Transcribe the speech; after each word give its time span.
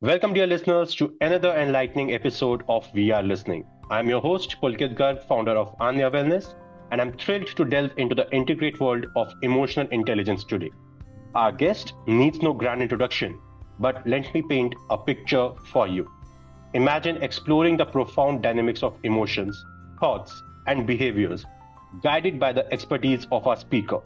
Welcome, 0.00 0.32
dear 0.32 0.46
listeners, 0.46 0.94
to 0.94 1.12
another 1.20 1.52
enlightening 1.56 2.14
episode 2.14 2.62
of 2.68 2.86
We 2.94 3.10
Are 3.10 3.20
Listening. 3.20 3.64
I'm 3.90 4.08
your 4.08 4.20
host, 4.20 4.54
Pulkit 4.62 4.96
Garg, 4.96 5.26
founder 5.26 5.56
of 5.56 5.76
Aanya 5.78 6.08
Wellness, 6.12 6.54
and 6.92 7.00
I'm 7.00 7.14
thrilled 7.14 7.48
to 7.56 7.64
delve 7.64 7.90
into 7.96 8.14
the 8.14 8.30
intricate 8.32 8.78
world 8.78 9.06
of 9.16 9.34
emotional 9.42 9.88
intelligence 9.88 10.44
today. 10.44 10.70
Our 11.34 11.50
guest 11.50 11.94
needs 12.06 12.40
no 12.42 12.52
grand 12.52 12.80
introduction, 12.80 13.40
but 13.80 14.06
let 14.06 14.32
me 14.32 14.40
paint 14.40 14.76
a 14.88 14.96
picture 14.96 15.50
for 15.72 15.88
you. 15.88 16.08
Imagine 16.74 17.16
exploring 17.16 17.76
the 17.76 17.86
profound 17.86 18.40
dynamics 18.40 18.84
of 18.84 18.96
emotions, 19.02 19.60
thoughts, 19.98 20.44
and 20.68 20.86
behaviors, 20.86 21.44
guided 22.04 22.38
by 22.38 22.52
the 22.52 22.72
expertise 22.72 23.26
of 23.32 23.48
our 23.48 23.56
speaker. 23.56 23.98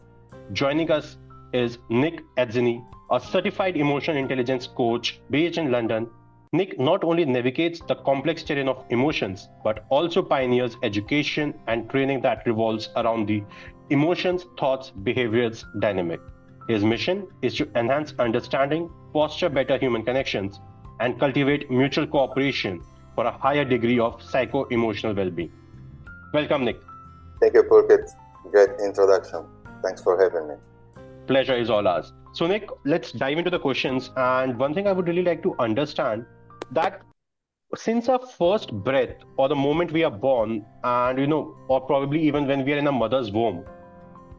Joining 0.54 0.90
us 0.90 1.18
is 1.52 1.76
Nick 1.90 2.22
Atzeni, 2.38 2.82
a 3.12 3.20
certified 3.20 3.76
emotional 3.76 4.16
intelligence 4.16 4.66
coach 4.66 5.20
based 5.30 5.58
in 5.58 5.70
London. 5.70 6.08
Nick 6.54 6.78
not 6.78 7.04
only 7.04 7.24
navigates 7.24 7.80
the 7.88 7.94
complex 7.94 8.42
terrain 8.42 8.68
of 8.68 8.84
emotions, 8.90 9.48
but 9.64 9.84
also 9.90 10.22
pioneers 10.22 10.76
education 10.82 11.54
and 11.66 11.88
training 11.90 12.20
that 12.22 12.42
revolves 12.46 12.88
around 12.96 13.26
the 13.26 13.42
emotions, 13.90 14.46
thoughts, 14.58 14.90
behaviors 14.90 15.64
dynamic. 15.80 16.20
His 16.68 16.84
mission 16.84 17.26
is 17.42 17.54
to 17.56 17.68
enhance 17.74 18.14
understanding, 18.18 18.90
foster 19.12 19.48
better 19.48 19.78
human 19.78 20.04
connections, 20.04 20.60
and 21.00 21.18
cultivate 21.18 21.70
mutual 21.70 22.06
cooperation 22.06 22.82
for 23.14 23.26
a 23.26 23.32
higher 23.32 23.64
degree 23.64 23.98
of 23.98 24.22
psycho 24.22 24.64
emotional 24.64 25.14
well 25.14 25.30
being. 25.30 25.52
Welcome, 26.32 26.64
Nick. 26.64 26.80
Thank 27.40 27.54
you, 27.54 27.62
Pulkit. 27.62 28.10
Great 28.50 28.70
introduction. 28.82 29.44
Thanks 29.82 30.02
for 30.02 30.18
having 30.22 30.48
me 30.48 30.54
pleasure 31.26 31.56
is 31.56 31.70
all 31.70 31.86
ours. 31.86 32.12
So, 32.32 32.46
Nick, 32.46 32.68
let's 32.84 33.12
dive 33.12 33.38
into 33.38 33.50
the 33.50 33.58
questions. 33.58 34.10
And 34.16 34.58
one 34.58 34.72
thing 34.74 34.86
I 34.86 34.92
would 34.92 35.06
really 35.06 35.22
like 35.22 35.42
to 35.42 35.54
understand 35.58 36.24
that 36.70 37.02
since 37.76 38.08
our 38.08 38.18
first 38.38 38.72
breath 38.72 39.16
or 39.36 39.48
the 39.48 39.56
moment 39.56 39.92
we 39.92 40.04
are 40.04 40.10
born, 40.10 40.64
and 40.84 41.18
you 41.18 41.26
know, 41.26 41.56
or 41.68 41.80
probably 41.80 42.22
even 42.22 42.46
when 42.46 42.64
we 42.64 42.72
are 42.72 42.78
in 42.78 42.86
a 42.86 42.92
mother's 42.92 43.30
womb, 43.30 43.64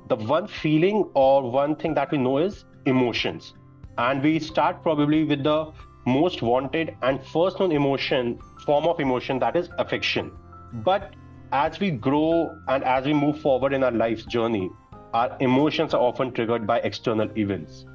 the 0.10 0.16
one 0.16 0.48
feeling 0.48 1.10
or 1.14 1.50
one 1.50 1.76
thing 1.76 1.94
that 1.94 2.12
we 2.12 2.18
know 2.18 2.40
is 2.40 2.66
emotions. 2.86 3.54
And 3.98 4.24
we 4.24 4.40
start 4.40 4.82
probably 4.82 5.24
with 5.24 5.44
the 5.44 5.72
most 6.06 6.42
wanted 6.42 6.98
and 7.02 7.24
first 7.28 7.60
known 7.60 7.72
emotion, 7.72 8.40
form 8.66 8.86
of 8.86 9.00
emotion 9.00 9.40
that 9.40 9.56
is 9.56 9.70
affection. 9.78 10.32
But 10.74 11.14
as 11.52 11.80
we 11.80 11.92
grow 11.92 12.56
and 12.68 12.84
as 12.84 13.06
we 13.06 13.14
move 13.14 13.40
forward 13.40 13.74
in 13.74 13.84
our 13.84 13.92
life's 13.92 14.26
journey, 14.26 14.70
our 15.14 15.38
emotions 15.40 15.94
are 15.94 16.02
often 16.02 16.34
triggered 16.34 16.66
by 16.66 16.80
external 16.80 17.30
events. 17.38 17.86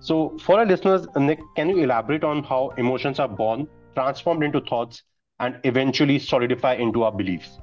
So, 0.00 0.36
for 0.38 0.58
our 0.58 0.66
listeners, 0.66 1.06
Nick, 1.16 1.38
can 1.54 1.68
you 1.68 1.84
elaborate 1.84 2.24
on 2.24 2.42
how 2.42 2.70
emotions 2.76 3.20
are 3.20 3.28
born, 3.28 3.68
transformed 3.94 4.42
into 4.42 4.60
thoughts, 4.60 5.02
and 5.38 5.58
eventually 5.64 6.18
solidify 6.18 6.74
into 6.74 7.02
our 7.04 7.12
beliefs? 7.12 7.60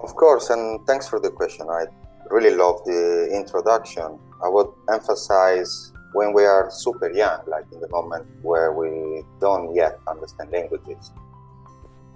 Of 0.00 0.14
course, 0.14 0.50
and 0.50 0.84
thanks 0.86 1.08
for 1.08 1.20
the 1.20 1.30
question. 1.30 1.66
I 1.70 1.86
really 2.30 2.54
love 2.54 2.84
the 2.84 3.30
introduction. 3.32 4.18
I 4.44 4.48
would 4.48 4.68
emphasize 4.92 5.92
when 6.12 6.32
we 6.32 6.44
are 6.44 6.70
super 6.70 7.10
young, 7.12 7.40
like 7.46 7.64
in 7.72 7.80
the 7.80 7.88
moment 7.88 8.26
where 8.42 8.72
we 8.72 9.22
don't 9.40 9.74
yet 9.74 9.98
understand 10.08 10.50
languages, 10.50 11.12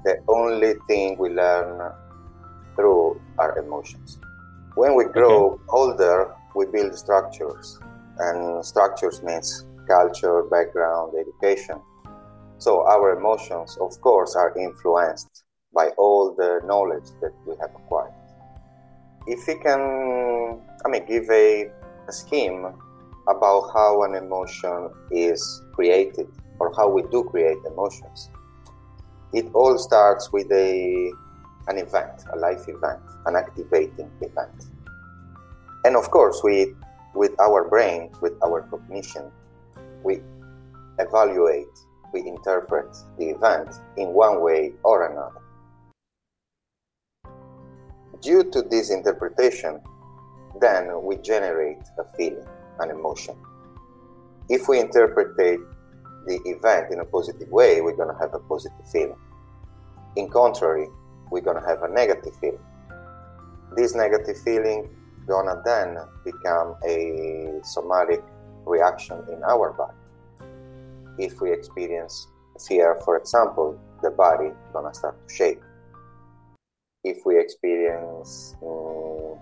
the 0.04 0.22
only 0.28 0.75
thing 0.88 1.19
we 1.19 1.28
learn 1.28 1.92
through 2.77 3.20
our 3.38 3.58
emotions. 3.58 4.19
When 4.80 4.94
we 4.94 5.04
grow 5.04 5.36
okay. 5.36 5.62
older, 5.68 6.34
we 6.54 6.64
build 6.64 6.94
structures, 6.96 7.78
and 8.16 8.64
structures 8.64 9.22
means 9.22 9.66
culture, 9.86 10.44
background, 10.44 11.12
education. 11.20 11.82
So 12.56 12.86
our 12.86 13.14
emotions, 13.14 13.76
of 13.78 14.00
course, 14.00 14.34
are 14.36 14.56
influenced 14.56 15.44
by 15.74 15.88
all 15.98 16.34
the 16.34 16.62
knowledge 16.64 17.10
that 17.20 17.34
we 17.46 17.56
have 17.60 17.72
acquired. 17.76 18.14
If 19.26 19.46
we 19.46 19.56
can, 19.56 20.62
I 20.82 20.88
mean, 20.88 21.04
give 21.04 21.28
a, 21.28 21.70
a 22.08 22.12
scheme 22.12 22.64
about 23.28 23.72
how 23.74 24.02
an 24.04 24.14
emotion 24.14 24.88
is 25.10 25.62
created 25.74 26.28
or 26.58 26.72
how 26.74 26.88
we 26.88 27.02
do 27.12 27.22
create 27.24 27.58
emotions, 27.66 28.30
it 29.34 29.44
all 29.52 29.76
starts 29.76 30.32
with 30.32 30.50
a 30.50 31.12
an 31.69 31.78
event, 31.78 32.24
a 32.32 32.36
life 32.36 32.69
event, 32.69 33.00
an 33.26 33.36
activating 33.36 34.10
event. 34.20 34.69
And 35.84 35.96
of 35.96 36.10
course, 36.10 36.42
we, 36.44 36.74
with 37.14 37.38
our 37.41 37.68
brain, 37.68 38.10
with 38.20 38.34
our 38.44 38.62
cognition, 38.62 39.30
we 40.02 40.20
evaluate, 40.98 41.66
we 42.12 42.20
interpret 42.26 42.94
the 43.18 43.30
event 43.30 43.68
in 43.96 44.12
one 44.12 44.42
way 44.42 44.72
or 44.82 45.10
another. 45.10 45.40
Due 48.20 48.44
to 48.50 48.62
this 48.62 48.90
interpretation, 48.90 49.80
then 50.60 51.02
we 51.02 51.16
generate 51.16 51.80
a 51.98 52.04
feeling, 52.16 52.46
an 52.80 52.90
emotion. 52.90 53.34
If 54.50 54.69
we 54.69 54.80
interpret 54.80 55.36
the 55.36 55.64
event 56.26 56.92
in 56.92 57.00
a 57.00 57.04
positive 57.04 57.48
way, 57.48 57.80
we're 57.80 57.96
going 57.96 58.14
to 58.14 58.20
have 58.20 58.34
a 58.34 58.40
positive 58.40 58.86
feeling. 58.92 59.16
In 60.16 60.28
contrary, 60.28 60.88
we're 61.30 61.40
going 61.40 61.58
to 61.58 61.66
have 61.66 61.82
a 61.82 61.88
negative 61.88 62.34
feeling. 62.40 62.60
This 63.76 63.94
negative 63.94 64.36
feeling 64.42 64.90
gonna 65.26 65.60
then 65.64 65.98
become 66.25 66.76
a 66.86 67.60
somatic 67.62 68.22
reaction 68.66 69.19
in 69.32 69.42
our 69.44 69.72
body. 69.72 69.97
If 71.19 71.41
we 71.41 71.53
experience 71.53 72.26
fear, 72.66 72.98
for 73.04 73.16
example, 73.16 73.78
the 74.03 74.10
body 74.10 74.50
gonna 74.72 74.94
start 74.94 75.16
to 75.28 75.34
shake. 75.34 75.60
If 77.04 77.25
we 77.25 77.38
experience 77.38 78.54
um, 78.62 79.38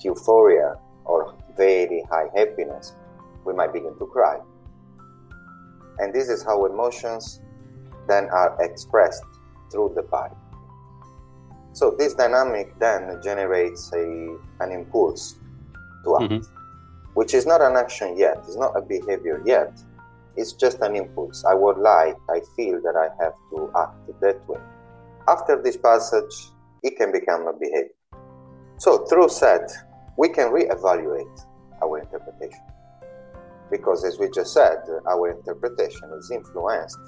euphoria 0.00 0.76
or 1.04 1.34
very 1.56 2.02
high 2.10 2.28
happiness, 2.34 2.94
we 3.44 3.52
might 3.54 3.72
begin 3.72 3.96
to 3.98 4.06
cry. 4.06 4.38
And 5.98 6.14
this 6.14 6.28
is 6.28 6.42
how 6.42 6.64
emotions 6.66 7.40
then 8.08 8.28
are 8.30 8.56
expressed 8.60 9.22
through 9.70 9.92
the 9.94 10.02
body. 10.02 10.34
So 11.72 11.94
this 11.96 12.14
dynamic 12.14 12.78
then 12.78 13.20
generates 13.22 13.92
a, 13.92 14.36
an 14.60 14.72
impulse 14.72 15.36
to 16.04 16.16
act, 16.16 16.32
mm-hmm. 16.32 16.54
which 17.14 17.34
is 17.34 17.46
not 17.46 17.62
an 17.62 17.76
action 17.76 18.16
yet, 18.16 18.38
it's 18.46 18.56
not 18.56 18.76
a 18.76 18.82
behavior 18.82 19.42
yet, 19.46 19.80
it's 20.36 20.52
just 20.52 20.80
an 20.80 20.96
impulse. 20.96 21.44
I 21.44 21.54
would 21.54 21.78
like, 21.78 22.16
I 22.28 22.40
feel 22.56 22.80
that 22.82 22.96
I 22.96 23.08
have 23.22 23.34
to 23.50 23.70
act 23.78 24.20
that 24.20 24.48
way. 24.48 24.60
After 25.28 25.60
this 25.62 25.76
passage, 25.76 26.50
it 26.82 26.96
can 26.96 27.12
become 27.12 27.46
a 27.46 27.52
behavior. 27.52 27.94
So 28.78 29.04
through 29.04 29.28
set, 29.28 29.70
we 30.16 30.28
can 30.28 30.50
reevaluate 30.50 31.46
our 31.82 31.98
interpretation. 31.98 32.60
Because 33.70 34.04
as 34.04 34.18
we 34.18 34.28
just 34.30 34.52
said, 34.52 34.78
our 35.08 35.30
interpretation 35.30 36.10
is 36.18 36.30
influenced 36.30 36.98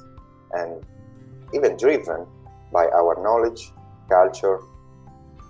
and 0.52 0.84
even 1.52 1.76
driven 1.76 2.26
by 2.72 2.86
our 2.86 3.20
knowledge 3.22 3.72
culture, 4.12 4.58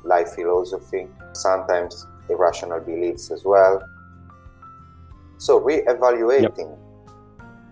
life 0.05 0.31
philosophy, 0.35 1.07
sometimes 1.33 2.07
irrational 2.29 2.81
beliefs 2.81 3.31
as 3.31 3.43
well. 3.45 3.83
So, 5.39 5.59
re-evaluating 5.59 6.71
yep. 6.71 6.77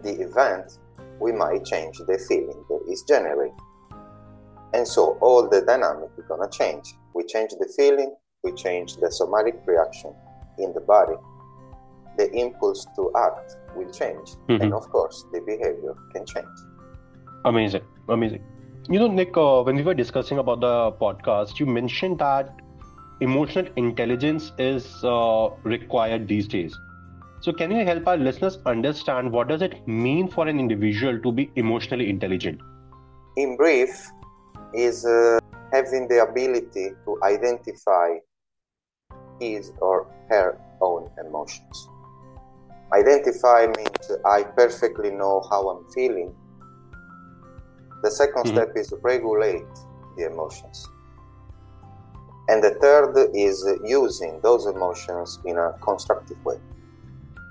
the 0.02 0.12
event, 0.26 0.78
we 1.20 1.32
might 1.32 1.64
change 1.64 1.98
the 1.98 2.18
feeling 2.28 2.64
that 2.68 2.82
is 2.92 3.02
generated. 3.02 3.54
And 4.72 4.86
so 4.86 5.18
all 5.20 5.48
the 5.48 5.60
dynamic 5.62 6.10
is 6.18 6.24
gonna 6.26 6.50
change. 6.50 6.86
We 7.14 7.24
change 7.24 7.52
the 7.58 7.68
feeling, 7.76 8.14
we 8.42 8.52
change 8.52 8.96
the 8.96 9.10
somatic 9.10 9.56
reaction 9.66 10.14
in 10.58 10.72
the 10.72 10.80
body. 10.80 11.18
The 12.16 12.30
impulse 12.32 12.86
to 12.96 13.12
act 13.16 13.56
will 13.76 13.90
change. 13.92 14.28
Mm-hmm. 14.48 14.62
And 14.62 14.74
of 14.74 14.88
course, 14.90 15.24
the 15.32 15.40
behavior 15.40 15.94
can 16.12 16.24
change. 16.26 16.56
Amazing. 17.44 17.82
Amazing. 18.08 18.42
You 18.92 18.98
know, 18.98 19.06
Nick, 19.06 19.36
uh, 19.36 19.62
when 19.62 19.76
we 19.76 19.82
were 19.84 19.94
discussing 19.94 20.38
about 20.38 20.62
the 20.62 20.90
podcast, 21.00 21.60
you 21.60 21.66
mentioned 21.66 22.18
that 22.18 22.52
emotional 23.20 23.68
intelligence 23.76 24.50
is 24.58 25.04
uh, 25.04 25.50
required 25.62 26.26
these 26.26 26.48
days. 26.48 26.76
So, 27.40 27.52
can 27.52 27.70
you 27.70 27.84
help 27.84 28.08
our 28.08 28.16
listeners 28.16 28.58
understand 28.66 29.30
what 29.30 29.46
does 29.46 29.62
it 29.62 29.86
mean 29.86 30.26
for 30.26 30.48
an 30.48 30.58
individual 30.58 31.20
to 31.20 31.30
be 31.30 31.52
emotionally 31.54 32.10
intelligent? 32.10 32.60
In 33.36 33.56
brief, 33.56 34.10
is 34.74 35.04
uh, 35.06 35.38
having 35.72 36.08
the 36.08 36.24
ability 36.28 36.90
to 37.04 37.16
identify 37.22 38.14
his 39.38 39.70
or 39.80 40.08
her 40.30 40.58
own 40.80 41.08
emotions. 41.24 41.88
Identify 42.92 43.68
means 43.68 44.10
I 44.26 44.42
perfectly 44.42 45.12
know 45.12 45.46
how 45.48 45.68
I'm 45.68 45.88
feeling 45.92 46.34
the 48.02 48.08
2nd 48.08 48.32
mm-hmm. 48.32 48.48
step 48.48 48.72
is 48.76 48.88
to 48.88 48.96
regulate 48.96 49.66
the 50.16 50.26
emotions. 50.26 50.88
And 52.48 52.62
the 52.62 52.74
third 52.80 53.14
is 53.34 53.64
using 53.84 54.40
those 54.42 54.66
emotions 54.66 55.38
in 55.44 55.56
a 55.58 55.74
constructive 55.80 56.44
way. 56.44 56.58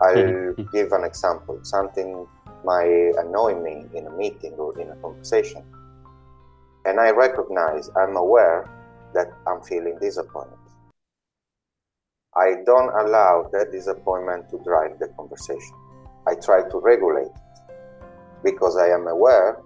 I'll 0.01 0.16
mm-hmm. 0.16 0.63
give 0.74 0.92
an 0.92 1.04
example. 1.04 1.60
Something 1.63 2.28
might 2.66 3.13
annoy 3.18 3.56
me 3.56 3.86
in 3.94 4.07
a 4.07 4.12
meeting 4.12 4.54
or 4.54 4.78
in 4.80 4.90
a 4.90 4.96
conversation. 4.98 5.63
And 6.86 7.00
I 7.00 7.12
recognize, 7.12 7.90
I'm 7.96 8.18
aware 8.18 8.69
that 9.13 9.28
I'm 9.48 9.62
feeling 9.62 9.98
disappointed. 10.00 10.57
I 12.36 12.56
don't 12.66 12.90
allow 12.90 13.50
that 13.51 13.72
disappointment 13.72 14.50
to 14.51 14.60
drive 14.63 15.00
the 15.00 15.07
conversation. 15.10 15.75
I 16.28 16.36
try 16.36 16.62
to 16.69 16.78
regulate 16.78 17.28
it 17.28 17.50
because 18.44 18.78
I 18.78 18.90
am 18.90 19.07
aware, 19.07 19.62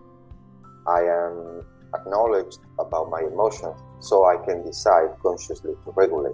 I 0.87 1.01
am 1.01 1.65
acknowledged 1.93 2.59
about 2.79 3.09
my 3.09 3.21
emotions, 3.21 3.79
so 3.99 4.25
I 4.25 4.37
can 4.45 4.63
decide 4.65 5.09
consciously 5.21 5.73
to 5.83 5.91
regulate. 5.91 6.33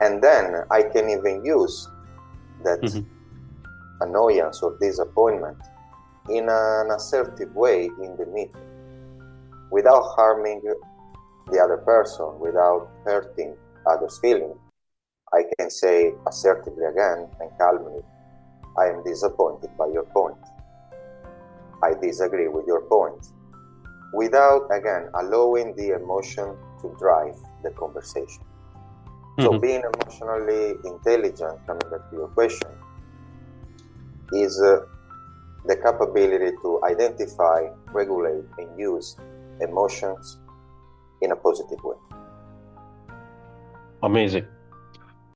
And 0.00 0.22
then 0.22 0.64
I 0.70 0.82
can 0.82 1.08
even 1.10 1.44
use 1.44 1.88
that 2.64 2.80
mm-hmm. 2.80 4.02
annoyance 4.02 4.62
or 4.62 4.76
disappointment 4.80 5.58
in 6.28 6.48
an 6.48 6.90
assertive 6.90 7.54
way 7.54 7.86
in 7.86 8.16
the 8.16 8.26
meeting 8.26 8.68
without 9.70 10.02
harming 10.16 10.62
the 11.50 11.58
other 11.58 11.78
person, 11.78 12.38
without 12.38 12.88
hurting 13.04 13.56
others' 13.86 14.18
feelings. 14.18 14.56
I 15.32 15.44
can 15.58 15.70
say 15.70 16.12
assertively 16.26 16.84
again 16.84 17.28
and 17.40 17.50
calmly, 17.58 18.02
I 18.78 18.86
am 18.86 19.02
disappointed 19.04 19.70
by 19.76 19.88
your 19.88 20.04
point. 20.04 20.36
I 21.82 21.94
disagree 21.94 22.48
with 22.48 22.66
your 22.66 22.82
point. 22.82 23.26
Without, 24.12 24.68
again, 24.72 25.10
allowing 25.14 25.76
the 25.76 25.90
emotion 25.90 26.56
to 26.80 26.96
drive 26.98 27.36
the 27.62 27.70
conversation. 27.70 28.42
Mm-hmm. 29.38 29.42
So, 29.42 29.58
being 29.58 29.82
emotionally 29.82 30.76
intelligent, 30.84 31.66
coming 31.66 31.90
back 31.90 32.10
to 32.10 32.16
your 32.16 32.28
question, 32.28 32.70
is 34.32 34.60
uh, 34.60 34.80
the 35.66 35.76
capability 35.76 36.56
to 36.62 36.80
identify, 36.84 37.68
regulate, 37.92 38.44
and 38.58 38.78
use 38.78 39.16
emotions 39.60 40.38
in 41.20 41.32
a 41.32 41.36
positive 41.36 41.82
way. 41.84 41.96
Amazing. 44.02 44.46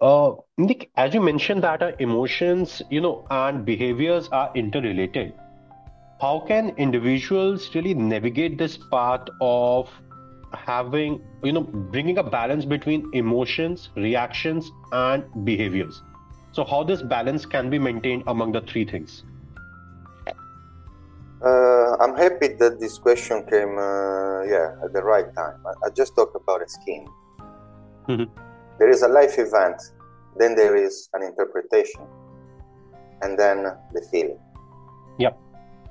Uh, 0.00 0.32
Nick, 0.58 0.90
as 0.96 1.14
you 1.14 1.20
mentioned 1.20 1.62
that 1.62 1.82
our 1.82 1.94
emotions, 1.98 2.82
you 2.90 3.00
know, 3.00 3.26
and 3.30 3.64
behaviors 3.64 4.28
are 4.28 4.50
interrelated. 4.54 5.32
How 6.22 6.38
can 6.48 6.68
individuals 6.76 7.74
really 7.74 7.94
navigate 7.94 8.56
this 8.56 8.76
path 8.76 9.26
of 9.40 9.90
having, 10.52 11.20
you 11.42 11.52
know, 11.52 11.62
bringing 11.62 12.18
a 12.18 12.22
balance 12.22 12.64
between 12.64 13.10
emotions, 13.12 13.90
reactions, 13.96 14.70
and 14.92 15.24
behaviors? 15.44 16.02
So, 16.52 16.64
how 16.64 16.84
this 16.84 17.02
balance 17.02 17.44
can 17.44 17.70
be 17.70 17.78
maintained 17.78 18.22
among 18.28 18.52
the 18.52 18.60
three 18.60 18.84
things? 18.84 19.24
Uh, 21.44 21.96
I'm 22.00 22.16
happy 22.16 22.54
that 22.60 22.78
this 22.78 22.98
question 22.98 23.44
came, 23.50 23.76
uh, 23.76 24.42
yeah, 24.44 24.84
at 24.84 24.92
the 24.92 25.02
right 25.02 25.34
time. 25.34 25.58
I, 25.66 25.88
I 25.88 25.90
just 25.90 26.14
talked 26.14 26.36
about 26.36 26.62
a 26.62 26.68
scheme. 26.68 27.08
Mm-hmm 28.08 28.42
there 28.78 28.90
is 28.90 29.02
a 29.02 29.08
life 29.08 29.38
event, 29.38 29.80
then 30.38 30.56
there 30.56 30.74
is 30.74 31.08
an 31.14 31.22
interpretation, 31.22 32.00
and 33.22 33.38
then 33.38 33.62
the 33.92 34.02
feeling. 34.10 34.40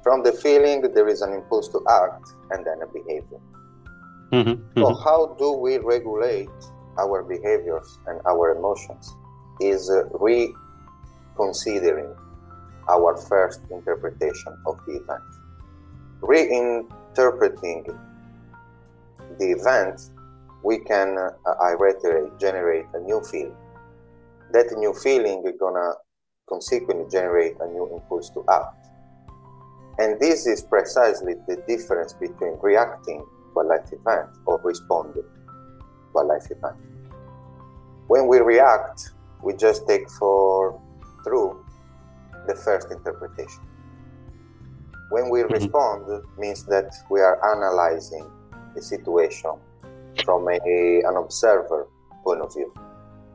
From 0.04 0.24
the 0.24 0.32
feeling, 0.32 0.82
there 0.82 1.08
is 1.08 1.22
an 1.22 1.34
impulse 1.34 1.68
to 1.70 1.84
act, 1.90 2.34
and 2.52 2.66
then 2.66 2.82
a 2.82 2.88
behavior. 2.88 3.40
Mm-hmm. 4.32 4.80
So, 4.80 4.86
mm-hmm. 4.86 5.04
how 5.04 5.36
do 5.38 5.52
we 5.54 5.78
regulate 5.78 6.50
our 6.98 7.24
behaviors 7.24 8.00
and 8.08 8.20
our 8.26 8.56
emotions? 8.56 9.14
Is 9.60 9.92
uh, 9.92 10.06
reconsidering 10.18 12.16
our 12.90 13.16
first 13.16 13.62
interpretation 13.70 14.58
of 14.66 14.80
the 14.88 14.94
event. 14.94 15.22
Reinterpreting 16.22 17.98
the 19.40 19.52
event 19.52 20.02
we 20.64 20.80
can, 20.80 21.18
uh, 21.18 21.52
I 21.62 21.72
reiterate, 21.72 22.38
generate 22.40 22.86
a 22.94 23.00
new 23.00 23.22
feeling. 23.22 23.56
That 24.52 24.72
new 24.78 24.94
feeling 24.94 25.44
is 25.46 25.54
gonna 25.60 25.94
consequently 26.48 27.06
generate 27.10 27.56
a 27.60 27.68
new 27.68 27.90
impulse 27.94 28.30
to 28.32 28.44
act. 28.50 28.81
And 30.00 30.20
this 30.20 30.48
is 30.48 30.64
precisely 30.64 31.36
the 31.48 31.58
difference 31.68 32.14
between 32.14 32.58
reacting 32.62 33.26
to 33.54 33.60
a 33.60 33.64
life 33.64 33.92
event 33.92 34.30
or 34.46 34.60
responding 34.64 35.24
to 35.24 36.20
a 36.20 36.24
life 36.24 36.50
event. 36.50 36.78
When 38.08 38.28
we 38.28 38.40
react, 38.40 39.12
we 39.44 39.54
just 39.54 39.88
take 39.88 40.10
for 40.10 40.80
true 41.24 41.64
the 42.48 42.56
first 42.56 42.92
interpretation. 42.92 43.62
When 45.10 45.30
we 45.30 45.42
mm-hmm. 45.42 45.54
respond, 45.54 46.24
means 46.38 46.66
that 46.66 46.94
we 47.10 47.20
are 47.22 47.38
analyzing 47.56 48.30
the 48.76 48.82
situation 48.82 49.52
from 50.24 50.48
a, 50.48 51.02
an 51.06 51.16
observer 51.18 51.88
point 52.24 52.42
of 52.42 52.54
view. 52.54 52.74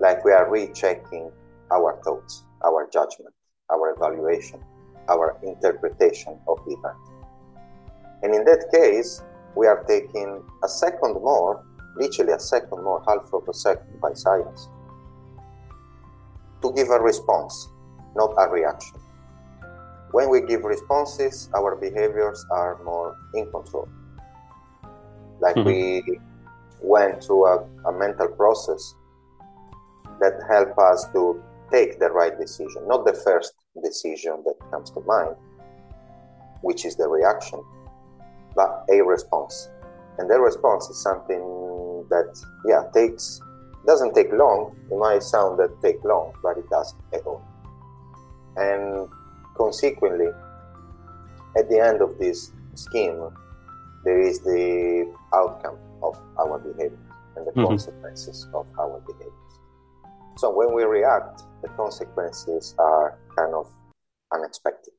Like 0.00 0.24
we 0.24 0.32
are 0.32 0.48
rechecking 0.50 1.30
our 1.70 2.00
thoughts, 2.02 2.44
our 2.64 2.88
judgment, 2.92 3.34
our 3.70 3.94
evaluation, 3.94 4.60
our 5.08 5.36
interpretation 5.42 6.38
of 6.48 6.58
the 6.66 6.72
event. 6.72 6.96
And 8.22 8.34
in 8.34 8.44
that 8.44 8.70
case, 8.72 9.22
we 9.54 9.66
are 9.66 9.84
taking 9.84 10.42
a 10.64 10.68
second 10.68 11.14
more, 11.14 11.64
literally 11.96 12.32
a 12.32 12.40
second 12.40 12.82
more, 12.82 13.02
half 13.06 13.32
of 13.32 13.48
a 13.48 13.54
second 13.54 14.00
by 14.00 14.12
science, 14.12 14.68
to 16.62 16.72
give 16.72 16.90
a 16.90 17.00
response, 17.00 17.68
not 18.14 18.34
a 18.38 18.48
reaction. 18.48 18.98
When 20.12 20.30
we 20.30 20.40
give 20.40 20.64
responses, 20.64 21.50
our 21.54 21.76
behaviors 21.76 22.44
are 22.50 22.82
more 22.84 23.16
in 23.34 23.50
control. 23.50 23.88
Like 25.40 25.56
mm-hmm. 25.56 25.68
we 25.68 26.18
went 26.80 27.22
through 27.24 27.46
a, 27.46 27.66
a 27.86 27.92
mental 27.92 28.28
process 28.28 28.94
that 30.20 30.40
help 30.48 30.78
us 30.78 31.06
to 31.12 31.42
take 31.70 31.98
the 31.98 32.08
right 32.10 32.38
decision, 32.38 32.86
not 32.86 33.04
the 33.04 33.12
first 33.12 33.54
decision 33.82 34.42
that 34.44 34.54
comes 34.70 34.90
to 34.90 35.00
mind, 35.00 35.36
which 36.62 36.84
is 36.84 36.96
the 36.96 37.08
reaction, 37.08 37.62
but 38.54 38.84
a 38.90 39.02
response. 39.02 39.68
And 40.18 40.30
the 40.30 40.40
response 40.40 40.88
is 40.88 41.02
something 41.02 42.06
that, 42.08 42.38
yeah, 42.64 42.84
takes 42.94 43.40
doesn't 43.86 44.14
take 44.14 44.32
long. 44.32 44.74
It 44.90 44.96
might 44.96 45.22
sound 45.22 45.58
that 45.60 45.80
take 45.80 46.02
long, 46.04 46.32
but 46.42 46.58
it 46.58 46.68
doesn't 46.68 47.00
at 47.12 47.24
all. 47.24 47.42
And 48.56 49.08
consequently, 49.54 50.28
at 51.56 51.68
the 51.70 51.78
end 51.78 52.02
of 52.02 52.18
this 52.18 52.52
scheme, 52.74 53.30
there 54.04 54.20
is 54.20 54.40
the 54.40 55.12
outcome 55.34 55.78
of 56.02 56.18
our 56.38 56.58
behavior 56.58 56.98
and 57.36 57.46
the 57.46 57.50
mm-hmm. 57.52 57.66
consequences 57.66 58.48
of. 58.54 58.66
So 60.36 60.50
when 60.50 60.74
we 60.74 60.84
react, 60.84 61.42
the 61.62 61.68
consequences 61.68 62.74
are 62.78 63.18
kind 63.36 63.54
of 63.54 63.72
unexpected. 64.34 64.92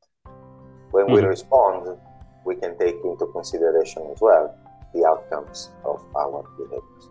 When 0.92 1.06
mm-hmm. 1.06 1.14
we 1.14 1.22
respond, 1.22 1.98
we 2.46 2.56
can 2.56 2.78
take 2.80 2.96
into 3.04 3.28
consideration 3.28 4.10
as 4.12 4.20
well 4.20 4.58
the 4.96 5.06
outcomes 5.06 5.70
of 5.86 6.04
our 6.16 6.44
behaviors. 6.58 7.10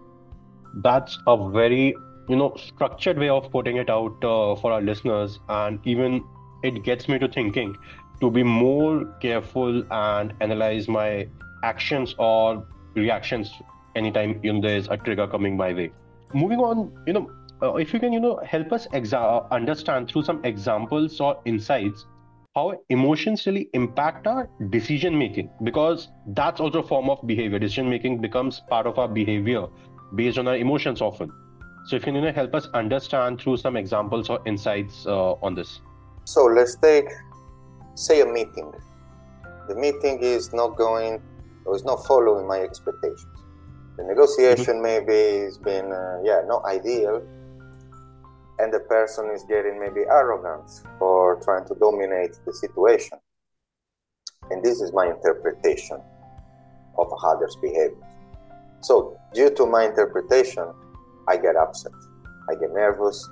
That's 0.83 1.18
a 1.26 1.50
very 1.50 1.95
you 2.28 2.37
know 2.37 2.54
structured 2.56 3.18
way 3.18 3.28
of 3.28 3.50
putting 3.52 3.76
it 3.76 3.88
out 3.88 4.25
uh, 4.25 4.56
for 4.56 4.73
our 4.73 4.83
listeners, 4.83 5.38
and 5.49 5.78
even 5.85 6.25
it 6.64 6.83
gets 6.83 7.09
me 7.09 7.18
to 7.21 7.28
thinking 7.28 7.76
to 8.21 8.30
be 8.30 8.42
more 8.42 9.04
careful 9.21 9.85
and 9.92 10.33
analyze 10.40 10.88
my 10.88 11.28
actions 11.62 12.14
or 12.18 12.66
reactions 12.95 13.52
anytime 13.95 14.40
you 14.42 14.52
know 14.52 14.61
there's 14.61 14.88
a 14.88 14.97
trigger 14.97 15.26
coming 15.26 15.56
my 15.56 15.73
way 15.73 15.90
moving 16.33 16.59
on 16.59 16.90
you 17.06 17.12
know 17.12 17.30
uh, 17.63 17.75
if 17.75 17.93
you 17.93 18.01
can 18.01 18.13
you 18.13 18.21
know 18.21 18.41
help 18.45 18.73
us 18.73 18.87
exa- 18.89 19.51
understand 19.51 20.11
through 20.11 20.23
some 20.23 20.45
examples 20.45 21.21
or 21.21 21.41
insights 21.45 22.07
how 22.55 22.73
emotions 22.89 23.47
really 23.47 23.69
impact 23.75 24.27
our 24.27 24.49
decision 24.71 25.17
making 25.17 25.51
because 25.63 26.09
that's 26.29 26.59
also 26.59 26.79
a 26.81 26.87
form 26.87 27.11
of 27.11 27.19
behavior. 27.27 27.59
Decision 27.59 27.91
making 27.91 28.23
becomes 28.23 28.63
part 28.71 28.87
of 28.87 28.99
our 28.99 29.09
behavior 29.09 29.67
based 30.15 30.39
on 30.39 30.49
our 30.49 30.57
emotions 30.57 31.03
often. 31.03 31.31
So 31.87 31.97
if 31.97 32.03
you, 32.03 32.07
can 32.07 32.15
you 32.15 32.23
know 32.23 32.33
help 32.33 32.55
us 32.55 32.67
understand 32.73 33.41
through 33.43 33.59
some 33.59 33.77
examples 33.77 34.31
or 34.31 34.41
insights 34.47 35.07
uh, 35.07 35.33
on 35.43 35.55
this. 35.55 35.81
So 36.25 36.47
let's 36.47 36.77
take 36.77 37.09
say 37.95 38.23
a 38.23 38.27
meeting. 38.27 38.73
The 39.69 39.75
meeting 39.75 40.21
is 40.23 40.53
not 40.55 40.77
going 40.77 41.23
or 41.67 41.77
is 41.77 41.85
not 41.85 42.07
following 42.07 42.47
my 42.47 42.61
expectations. 42.61 43.37
The 43.99 44.05
negotiation 44.05 44.77
mm-hmm. 44.77 45.07
maybe 45.07 45.45
has 45.45 45.59
been 45.59 45.93
uh, 45.93 46.21
yeah 46.25 46.41
not 46.47 46.65
ideal 46.65 47.23
and 48.59 48.73
the 48.73 48.81
person 48.81 49.31
is 49.31 49.45
getting 49.45 49.79
maybe 49.79 50.03
arrogant 50.09 50.71
or 51.01 51.41
trying 51.43 51.67
to 51.67 51.75
dominate 51.75 52.39
the 52.47 52.53
situation. 52.53 53.19
And 54.51 54.65
this 54.65 54.81
is 54.81 54.93
my 54.93 55.07
interpretation 55.07 56.01
of 56.99 57.13
others 57.25 57.57
behavior. 57.61 58.07
So 58.81 59.19
due 59.35 59.51
to 59.51 59.67
my 59.67 59.85
interpretation 59.85 60.73
i 61.29 61.37
get 61.37 61.57
upset. 61.57 61.93
I 62.49 62.55
get 62.55 62.73
nervous. 62.73 63.29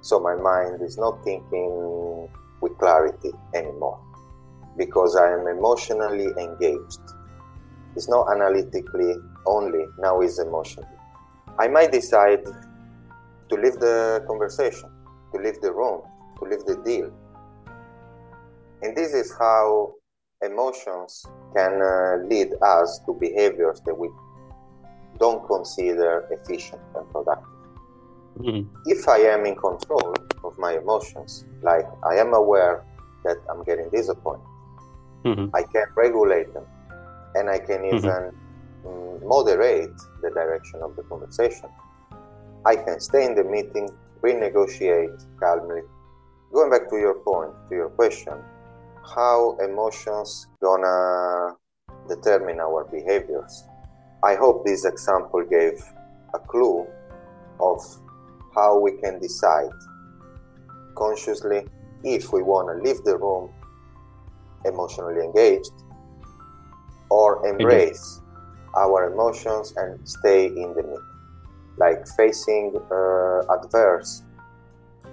So 0.00 0.18
my 0.18 0.34
mind 0.34 0.82
is 0.82 0.96
not 0.96 1.22
thinking 1.24 2.28
with 2.60 2.78
clarity 2.78 3.32
anymore. 3.54 4.00
Because 4.76 5.14
I 5.16 5.32
am 5.32 5.46
emotionally 5.46 6.28
engaged. 6.38 7.00
It's 7.96 8.08
not 8.08 8.26
analytically 8.32 9.14
only, 9.46 9.84
now 9.98 10.20
it's 10.20 10.38
emotionally. 10.40 10.88
I 11.58 11.68
might 11.68 11.92
decide 11.92 12.44
to 13.48 13.56
leave 13.56 13.78
the 13.80 14.24
conversation, 14.26 14.90
to 15.32 15.40
leave 15.40 15.60
the 15.60 15.72
room, 15.72 16.02
to 16.38 16.44
leave 16.44 16.64
the 16.64 16.76
deal. 16.84 17.12
And 18.82 18.96
this 18.96 19.14
is 19.14 19.32
how 19.38 19.94
emotions 20.42 21.24
can 21.56 21.80
uh, 21.80 22.16
lead 22.26 22.52
us 22.62 23.00
to 23.06 23.14
behaviors 23.14 23.80
that 23.86 23.94
we 23.94 24.08
don't 25.18 25.46
consider 25.46 26.26
efficient 26.30 26.82
and 26.94 27.08
productive. 27.10 27.48
Mm-hmm. 28.38 28.68
If 28.86 29.08
I 29.08 29.18
am 29.18 29.46
in 29.46 29.54
control 29.54 30.14
of 30.42 30.58
my 30.58 30.76
emotions, 30.76 31.44
like 31.62 31.86
I 32.04 32.16
am 32.16 32.34
aware 32.34 32.84
that 33.24 33.36
I'm 33.48 33.62
getting 33.62 33.88
disappointed, 33.90 34.46
mm-hmm. 35.24 35.54
I 35.54 35.62
can 35.62 35.86
regulate 35.96 36.52
them 36.52 36.66
and 37.34 37.48
I 37.48 37.58
can 37.58 37.82
mm-hmm. 37.82 37.96
even 37.96 38.32
mm-hmm. 38.84 39.28
moderate 39.28 39.96
the 40.22 40.30
direction 40.30 40.80
of 40.82 40.96
the 40.96 41.02
conversation. 41.04 41.68
I 42.66 42.76
can 42.76 42.98
stay 42.98 43.26
in 43.26 43.34
the 43.34 43.44
meeting, 43.44 43.90
renegotiate 44.22 45.22
calmly. 45.38 45.82
Going 46.52 46.70
back 46.70 46.88
to 46.88 46.96
your 46.96 47.14
point, 47.20 47.52
to 47.68 47.74
your 47.74 47.90
question, 47.90 48.32
how 49.14 49.58
emotions 49.58 50.46
gonna 50.62 51.56
determine 52.08 52.60
our 52.60 52.84
behaviors. 52.84 53.64
I 54.22 54.36
hope 54.36 54.64
this 54.64 54.86
example 54.86 55.44
gave 55.44 55.74
a 56.32 56.38
clue 56.38 56.86
of 57.60 57.80
how 58.54 58.78
we 58.78 58.92
can 58.92 59.20
decide 59.20 59.68
consciously 60.96 61.66
if 62.02 62.32
we 62.32 62.42
want 62.42 62.68
to 62.68 62.82
leave 62.82 63.04
the 63.04 63.18
room 63.18 63.52
emotionally 64.64 65.22
engaged 65.22 65.72
or 67.10 67.46
embrace 67.46 68.22
our 68.74 69.12
emotions 69.12 69.74
and 69.76 70.08
stay 70.08 70.46
in 70.46 70.72
the 70.74 70.82
middle 70.82 71.13
like 71.76 72.06
facing 72.16 72.74
uh, 72.90 73.40
adverse 73.52 74.22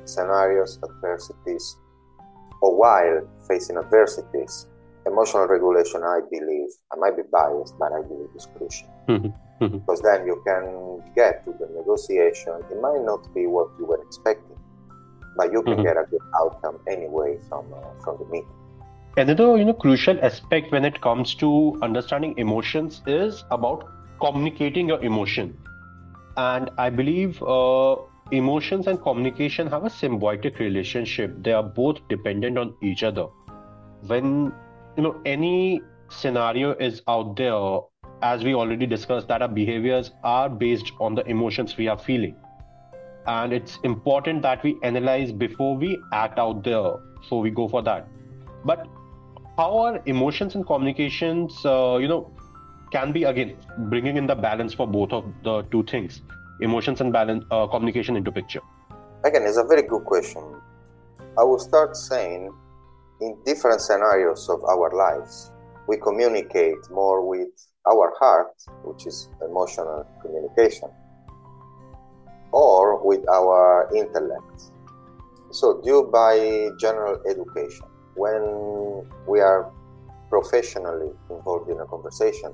scenarios 0.06 0.80
adversities 0.84 1.78
or 2.62 2.76
while 2.76 3.28
facing 3.48 3.78
adversities 3.78 4.68
emotional 5.06 5.48
regulation 5.48 6.04
i 6.04 6.20
believe 6.30 6.70
i 6.94 6.96
might 6.98 7.16
be 7.16 7.24
biased 7.32 7.78
but 7.80 7.92
i 7.92 8.02
believe 8.02 8.30
is 8.36 8.48
crucial 8.58 8.88
mm-hmm. 9.08 9.28
Mm-hmm. 9.64 9.78
because 9.78 10.02
then 10.02 10.26
you 10.26 10.42
can 10.46 11.02
get 11.16 11.44
to 11.46 11.52
the 11.60 11.68
negotiation 11.76 12.54
it 12.70 12.82
might 12.82 13.04
not 13.04 13.34
be 13.34 13.48
what 13.48 13.70
you 13.80 13.86
were 13.86 14.02
expecting 14.02 14.58
but 15.38 15.52
you 15.52 15.64
can 15.64 15.74
mm-hmm. 15.74 15.84
get 15.84 15.98
a 15.98 16.06
good 16.10 16.22
outcome 16.40 16.80
anyway 16.88 17.38
from 17.48 17.66
uh, 17.74 18.04
from 18.04 18.18
the 18.20 18.26
meeting 18.26 18.50
another 19.18 19.58
you 19.58 19.66
know 19.66 19.74
crucial 19.74 20.18
aspect 20.24 20.72
when 20.72 20.86
it 20.86 21.02
comes 21.02 21.34
to 21.36 21.78
understanding 21.82 22.34
emotions 22.38 23.02
is 23.08 23.44
about 23.52 23.88
communicating 24.20 24.88
your 24.88 25.04
emotion 25.04 25.58
and 26.38 26.70
i 26.78 26.90
believe 26.90 27.42
uh, 27.44 27.96
emotions 28.32 28.88
and 28.88 29.02
communication 29.02 29.68
have 29.68 29.84
a 29.84 29.90
symbiotic 29.90 30.60
relationship. 30.60 31.36
They 31.44 31.52
are 31.52 31.64
both 31.64 32.00
dependent 32.08 32.58
on 32.58 32.74
each 32.82 33.04
other. 33.04 33.28
When 34.08 34.54
you 34.98 35.04
know 35.04 35.22
any 35.26 35.82
scenario 36.10 36.72
is 36.74 37.02
out 37.08 37.36
there 37.36 37.80
as 38.22 38.44
we 38.44 38.54
already 38.54 38.86
discussed 38.86 39.28
that 39.28 39.42
our 39.42 39.48
behaviors 39.48 40.12
are 40.24 40.50
based 40.50 40.92
on 41.00 41.16
the 41.16 41.26
emotions 41.28 41.78
we 41.78 41.88
are 41.88 41.98
feeling. 41.98 42.36
And 43.28 43.54
it's 43.54 43.78
important 43.84 44.42
that 44.44 44.64
we 44.64 44.78
analyze 44.84 45.32
before 45.32 45.78
we 45.78 46.00
act 46.12 46.40
out 46.40 46.64
there 46.64 46.94
so 47.28 47.40
we 47.40 47.50
go 47.50 47.68
for 47.68 47.82
that. 47.84 48.08
But 48.66 48.88
how 49.58 49.78
are 49.78 50.02
emotions 50.06 50.56
and 50.56 50.66
communications 50.66 51.66
uh, 51.66 51.98
you 52.00 52.08
know 52.08 52.32
can 52.92 53.12
be 53.12 53.24
again 53.24 53.56
bringing 53.90 54.18
in 54.18 54.28
the 54.28 54.36
balance 54.36 54.74
for 54.74 54.88
both 54.88 55.12
of 55.14 55.26
the 55.44 55.62
two 55.72 55.84
things 55.84 56.22
emotions 56.60 57.02
and 57.02 57.12
balance 57.12 57.44
uh, 57.52 57.66
communication 57.68 58.16
into 58.16 58.32
picture. 58.32 58.62
Again 59.26 59.44
it's 59.44 59.58
a 59.58 59.64
very 59.64 59.84
good 59.84 60.04
question. 60.04 60.44
I 61.40 61.44
will 61.44 61.60
start 61.60 61.96
saying 61.96 62.52
in 63.22 63.38
different 63.46 63.82
scenarios 63.82 64.50
of 64.50 64.64
our 64.66 64.92
lives 64.96 65.52
we 65.88 65.98
communicate 65.98 66.90
more 66.92 67.26
with 67.28 67.50
our 67.90 68.14
heart 68.20 68.54
which 68.84 69.08
is 69.08 69.30
emotional 69.42 70.06
communication 70.22 70.90
or 72.52 73.06
with 73.06 73.28
our 73.30 73.90
intellect. 73.96 74.72
So 75.52 75.82
due 75.82 76.10
by 76.12 76.70
general 76.80 77.22
education 77.28 77.88
when 78.16 79.08
we 79.28 79.40
are 79.40 79.72
professionally 80.30 81.12
involved 81.30 81.70
in 81.70 81.80
a 81.80 81.86
conversation 81.86 82.54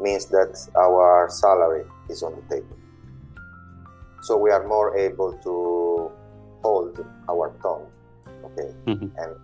means 0.00 0.26
that 0.26 0.56
our 0.76 1.28
salary 1.30 1.84
is 2.08 2.22
on 2.22 2.34
the 2.36 2.56
table. 2.56 2.76
So 4.22 4.36
we 4.36 4.50
are 4.50 4.66
more 4.66 4.96
able 4.96 5.32
to 5.44 6.10
hold 6.62 7.04
our 7.28 7.52
tongue 7.62 7.86
okay 8.44 8.72
mm-hmm. 8.86 9.08
and 9.18 9.36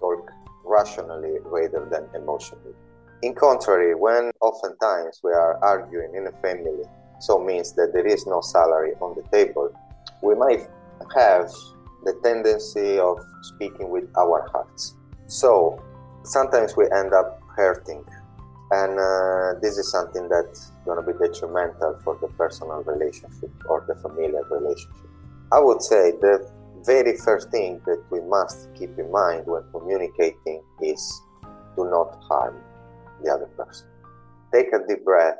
talk 0.00 0.30
rationally 0.64 1.38
rather 1.44 1.86
than 1.90 2.08
emotionally. 2.14 2.74
In 3.22 3.34
contrary 3.34 3.94
when 3.94 4.30
oftentimes 4.40 5.20
we 5.22 5.32
are 5.32 5.62
arguing 5.62 6.14
in 6.14 6.26
a 6.26 6.32
family 6.42 6.84
so 7.20 7.38
means 7.38 7.72
that 7.72 7.92
there 7.92 8.06
is 8.06 8.26
no 8.26 8.40
salary 8.40 8.92
on 9.00 9.14
the 9.16 9.22
table 9.30 9.72
we 10.22 10.34
might 10.34 10.66
have 11.14 11.50
the 12.04 12.14
tendency 12.22 12.98
of 12.98 13.18
speaking 13.42 13.90
with 13.90 14.04
our 14.16 14.48
hearts. 14.52 14.94
So 15.26 15.82
sometimes 16.22 16.76
we 16.76 16.84
end 16.90 17.12
up 17.12 17.40
hurting 17.56 18.04
and 18.70 18.98
uh, 18.98 19.60
this 19.60 19.78
is 19.78 19.90
something 19.90 20.28
that's 20.28 20.72
going 20.84 20.96
to 20.96 21.12
be 21.12 21.16
detrimental 21.18 21.98
for 22.02 22.16
the 22.20 22.28
personal 22.28 22.82
relationship 22.82 23.50
or 23.66 23.84
the 23.86 23.94
familial 23.96 24.44
relationship. 24.50 25.08
I 25.52 25.60
would 25.60 25.82
say 25.82 26.12
the 26.12 26.50
very 26.84 27.16
first 27.16 27.50
thing 27.50 27.80
that 27.86 28.02
we 28.10 28.20
must 28.20 28.68
keep 28.74 28.98
in 28.98 29.10
mind 29.10 29.46
when 29.46 29.62
communicating 29.70 30.62
is 30.82 31.22
do 31.76 31.84
not 31.84 32.18
harm 32.28 32.56
the 33.22 33.30
other 33.30 33.46
person. 33.46 33.86
Take 34.52 34.72
a 34.72 34.80
deep 34.86 35.04
breath 35.04 35.38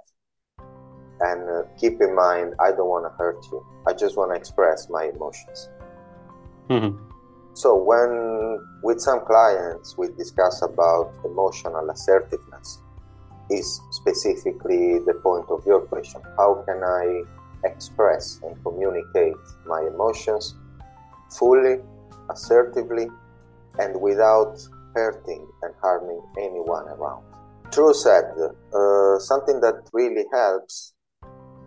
and 1.20 1.48
uh, 1.48 1.62
keep 1.78 2.00
in 2.00 2.14
mind 2.14 2.54
I 2.60 2.70
don't 2.70 2.88
want 2.88 3.04
to 3.04 3.16
hurt 3.16 3.44
you. 3.50 3.64
I 3.86 3.92
just 3.92 4.16
want 4.16 4.32
to 4.32 4.36
express 4.36 4.88
my 4.90 5.10
emotions. 5.14 5.68
Mm-hmm. 6.70 6.96
So 7.54 7.76
when 7.76 8.58
with 8.82 9.00
some 9.00 9.24
clients 9.24 9.96
we 9.96 10.08
discuss 10.18 10.62
about 10.62 11.12
emotional 11.24 11.88
assertiveness, 11.90 12.80
is 13.50 13.80
specifically 13.90 14.98
the 15.00 15.14
point 15.22 15.46
of 15.50 15.64
your 15.66 15.80
question. 15.80 16.20
How 16.36 16.64
can 16.66 16.82
I 16.82 17.22
express 17.64 18.40
and 18.42 18.56
communicate 18.62 19.36
my 19.66 19.80
emotions 19.82 20.54
fully, 21.30 21.80
assertively, 22.30 23.08
and 23.78 24.00
without 24.00 24.56
hurting 24.94 25.46
and 25.62 25.74
harming 25.80 26.22
anyone 26.38 26.88
around? 26.88 27.24
True 27.72 27.92
said, 27.92 28.24
uh, 28.72 29.18
something 29.18 29.60
that 29.60 29.88
really 29.92 30.24
helps 30.32 30.94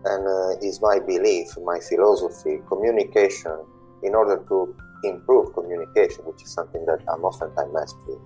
and 0.06 0.28
uh, 0.28 0.66
is 0.66 0.80
my 0.82 1.00
belief, 1.00 1.48
my 1.64 1.80
philosophy, 1.80 2.62
communication, 2.68 3.58
in 4.04 4.16
order 4.16 4.44
to 4.48 4.76
improve 5.04 5.54
communication, 5.54 6.24
which 6.26 6.42
is 6.44 6.54
something 6.54 6.86
that 6.86 7.00
I'm 7.12 7.24
oftentimes 7.24 7.76
asked 7.76 7.98
with, 8.08 8.20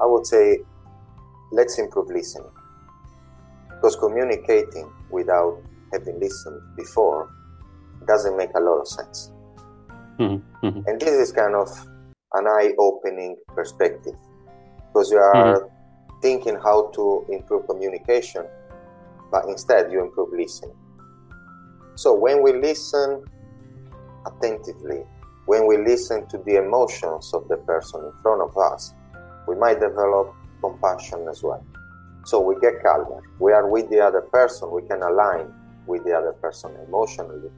I 0.00 0.06
would 0.06 0.26
say, 0.26 0.58
let's 1.52 1.78
improve 1.78 2.08
listening 2.08 2.50
because 3.74 3.96
communicating 3.96 4.90
without 5.10 5.60
having 5.92 6.18
listened 6.20 6.60
before 6.76 7.30
doesn't 8.06 8.36
make 8.36 8.50
a 8.54 8.60
lot 8.60 8.80
of 8.80 8.88
sense. 8.88 9.32
Mm-hmm. 10.18 10.66
mm-hmm. 10.66 10.88
And 10.88 11.00
this 11.00 11.10
is 11.10 11.32
kind 11.32 11.54
of 11.54 11.68
an 12.34 12.46
eye 12.46 12.72
opening 12.78 13.36
perspective 13.54 14.14
because 14.88 15.10
you 15.10 15.18
are 15.18 15.60
mm-hmm. 15.60 16.20
thinking 16.22 16.56
how 16.56 16.90
to 16.94 17.26
improve 17.30 17.66
communication, 17.66 18.44
but 19.30 19.44
instead 19.46 19.90
you 19.90 20.00
improve 20.00 20.32
listening. 20.32 20.76
So 21.96 22.14
when 22.14 22.42
we 22.42 22.52
listen 22.52 23.24
attentively, 24.26 25.02
when 25.46 25.66
we 25.66 25.76
listen 25.78 26.26
to 26.28 26.38
the 26.38 26.56
emotions 26.56 27.32
of 27.34 27.46
the 27.48 27.56
person 27.58 28.04
in 28.04 28.12
front 28.22 28.42
of 28.42 28.56
us, 28.56 28.94
we 29.46 29.54
might 29.56 29.78
develop 29.78 30.34
compassion 30.60 31.26
as 31.28 31.42
well. 31.42 31.64
So 32.24 32.40
we 32.40 32.54
get 32.60 32.82
calmer. 32.82 33.22
We 33.38 33.52
are 33.52 33.68
with 33.68 33.90
the 33.90 34.00
other 34.00 34.22
person. 34.22 34.70
We 34.72 34.82
can 34.88 35.02
align 35.02 35.52
with 35.86 36.04
the 36.04 36.12
other 36.12 36.32
person 36.32 36.74
emotionally. 36.86 37.50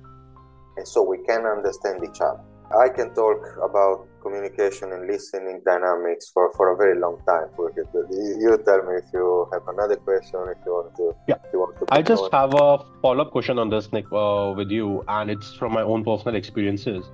And 0.76 0.86
so 0.86 1.02
we 1.02 1.18
can 1.18 1.46
understand 1.46 2.02
each 2.04 2.20
other. 2.20 2.40
I 2.76 2.88
can 2.88 3.14
talk 3.14 3.38
about 3.62 4.08
communication 4.20 4.92
and 4.92 5.06
listening 5.06 5.62
dynamics 5.64 6.30
for, 6.34 6.52
for 6.56 6.72
a 6.72 6.76
very 6.76 6.98
long 6.98 7.22
time. 7.24 7.46
You 7.56 8.58
tell 8.66 8.82
me 8.82 8.94
if 8.96 9.04
you 9.12 9.48
have 9.52 9.62
another 9.68 9.94
question, 9.94 10.40
if 10.50 10.58
you 10.66 10.72
want 10.72 10.96
to. 10.96 11.12
Yeah. 11.28 11.36
You 11.52 11.60
want 11.60 11.78
to 11.78 11.86
I 11.90 12.02
just 12.02 12.24
on. 12.24 12.30
have 12.32 12.54
a 12.54 12.84
follow 13.02 13.22
up 13.24 13.30
question 13.30 13.60
on 13.60 13.70
this, 13.70 13.92
Nick, 13.92 14.06
uh, 14.12 14.52
with 14.56 14.70
you, 14.70 15.04
and 15.06 15.30
it's 15.30 15.54
from 15.54 15.72
my 15.72 15.82
own 15.82 16.02
personal 16.04 16.34
experiences. 16.34 17.04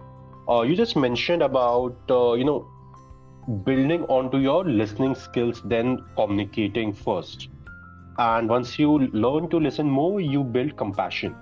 Uh, 0.48 0.62
you 0.62 0.74
just 0.74 0.96
mentioned 0.96 1.42
about, 1.42 1.96
uh, 2.10 2.32
you 2.32 2.44
know, 2.44 2.66
building 3.64 4.04
onto 4.04 4.38
your 4.38 4.64
listening 4.64 5.14
skills, 5.14 5.62
then 5.64 6.04
communicating 6.16 6.92
first. 6.92 7.48
And 8.18 8.48
once 8.48 8.78
you 8.78 8.98
learn 9.12 9.48
to 9.50 9.58
listen 9.58 9.88
more, 9.88 10.20
you 10.20 10.44
build 10.44 10.76
compassion. 10.76 11.34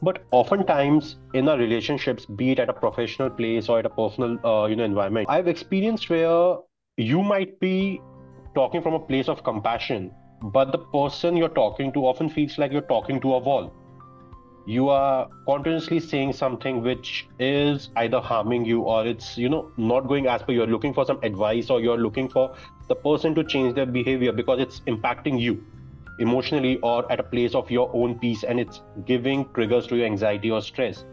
But 0.00 0.24
oftentimes 0.30 1.16
in 1.34 1.48
our 1.48 1.58
relationships, 1.58 2.24
be 2.26 2.52
it 2.52 2.60
at 2.60 2.68
a 2.68 2.72
professional 2.72 3.30
place 3.30 3.68
or 3.68 3.80
at 3.80 3.86
a 3.86 3.90
personal 3.90 4.38
uh, 4.46 4.66
you 4.66 4.76
know 4.76 4.84
environment, 4.84 5.26
I've 5.28 5.48
experienced 5.48 6.08
where 6.08 6.58
you 6.96 7.22
might 7.22 7.58
be 7.58 8.00
talking 8.54 8.80
from 8.82 8.94
a 8.94 9.00
place 9.00 9.28
of 9.28 9.42
compassion, 9.42 10.12
but 10.42 10.70
the 10.70 10.78
person 10.78 11.36
you're 11.36 11.48
talking 11.48 11.92
to 11.94 12.06
often 12.06 12.28
feels 12.28 12.58
like 12.58 12.70
you're 12.70 12.90
talking 12.92 13.20
to 13.22 13.34
a 13.34 13.38
wall 13.38 13.72
you 14.68 14.90
are 14.90 15.28
continuously 15.46 15.98
saying 15.98 16.30
something 16.30 16.82
which 16.82 17.26
is 17.38 17.88
either 17.96 18.20
harming 18.20 18.66
you 18.66 18.82
or 18.82 19.06
it's 19.06 19.38
you 19.38 19.48
know 19.48 19.70
not 19.78 20.06
going 20.06 20.26
as 20.26 20.42
per 20.42 20.52
you're 20.52 20.66
looking 20.66 20.92
for 20.92 21.06
some 21.06 21.18
advice 21.22 21.70
or 21.70 21.80
you're 21.80 21.96
looking 21.96 22.28
for 22.28 22.54
the 22.88 22.94
person 22.94 23.34
to 23.34 23.42
change 23.42 23.74
their 23.74 23.86
behavior 23.86 24.30
because 24.30 24.60
it's 24.60 24.80
impacting 24.80 25.40
you 25.40 25.64
emotionally 26.18 26.78
or 26.82 27.10
at 27.10 27.18
a 27.18 27.22
place 27.22 27.54
of 27.54 27.70
your 27.70 27.90
own 27.94 28.18
peace 28.18 28.44
and 28.44 28.60
it's 28.60 28.82
giving 29.06 29.48
triggers 29.54 29.86
to 29.86 29.96
your 29.96 30.04
anxiety 30.04 30.50
or 30.50 30.60
stress. 30.60 31.04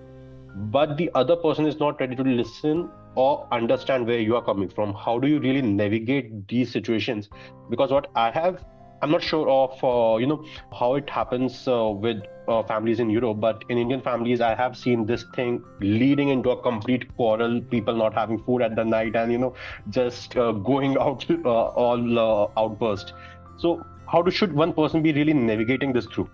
But 0.56 0.98
the 0.98 1.10
other 1.16 1.38
person 1.38 1.66
is 1.66 1.80
not 1.80 2.00
ready 2.02 2.16
to 2.18 2.24
listen 2.24 2.90
or 3.16 3.48
understand 3.54 4.06
where 4.06 4.20
you 4.20 4.36
are 4.36 4.44
coming 4.44 4.68
from. 4.68 4.94
How 4.94 5.18
do 5.18 5.30
you 5.30 5.40
really 5.40 5.62
navigate 5.62 6.48
these 6.50 6.72
situations? 6.72 7.30
Because 7.70 7.92
what 7.92 8.10
i 8.16 8.32
have 8.32 8.66
i'm 9.02 9.12
not 9.12 9.24
sure 9.24 9.50
of 9.50 9.84
uh, 9.84 10.18
you 10.18 10.28
know 10.28 10.44
how 10.80 10.96
it 10.96 11.10
happens 11.10 11.68
uh, 11.68 11.90
with 11.90 12.24
uh, 12.48 12.64
families 12.64 13.00
in 13.00 13.10
Europe, 13.10 13.40
but 13.40 13.64
in 13.70 13.78
Indian 13.78 14.02
families, 14.02 14.42
I 14.42 14.56
have 14.56 14.78
seen 14.78 15.06
this 15.06 15.25
thing 15.36 15.64
leading 15.80 16.30
into 16.30 16.52
a 16.52 16.62
complete 16.62 17.16
quarrel, 17.16 17.62
people 17.62 17.96
not 17.96 18.14
having 18.14 18.38
food 18.44 18.62
at 18.62 18.75
the 18.75 18.84
night, 18.84 19.16
and 19.16 19.32
you 19.32 19.38
know, 19.38 19.56
just 19.90 20.38
uh, 20.38 20.52
going 20.52 20.98
out 21.00 21.25
uh, 21.30 21.50
all 21.50 22.20
uh, 22.20 22.62
outburst. 22.62 23.14
So, 23.58 23.84
how 24.08 24.22
do, 24.22 24.32
should 24.32 24.54
one 24.54 24.74
person 24.74 25.02
be 25.02 25.14
really 25.14 25.34
navigating 25.34 25.94
this 25.94 26.06
through? 26.06 26.30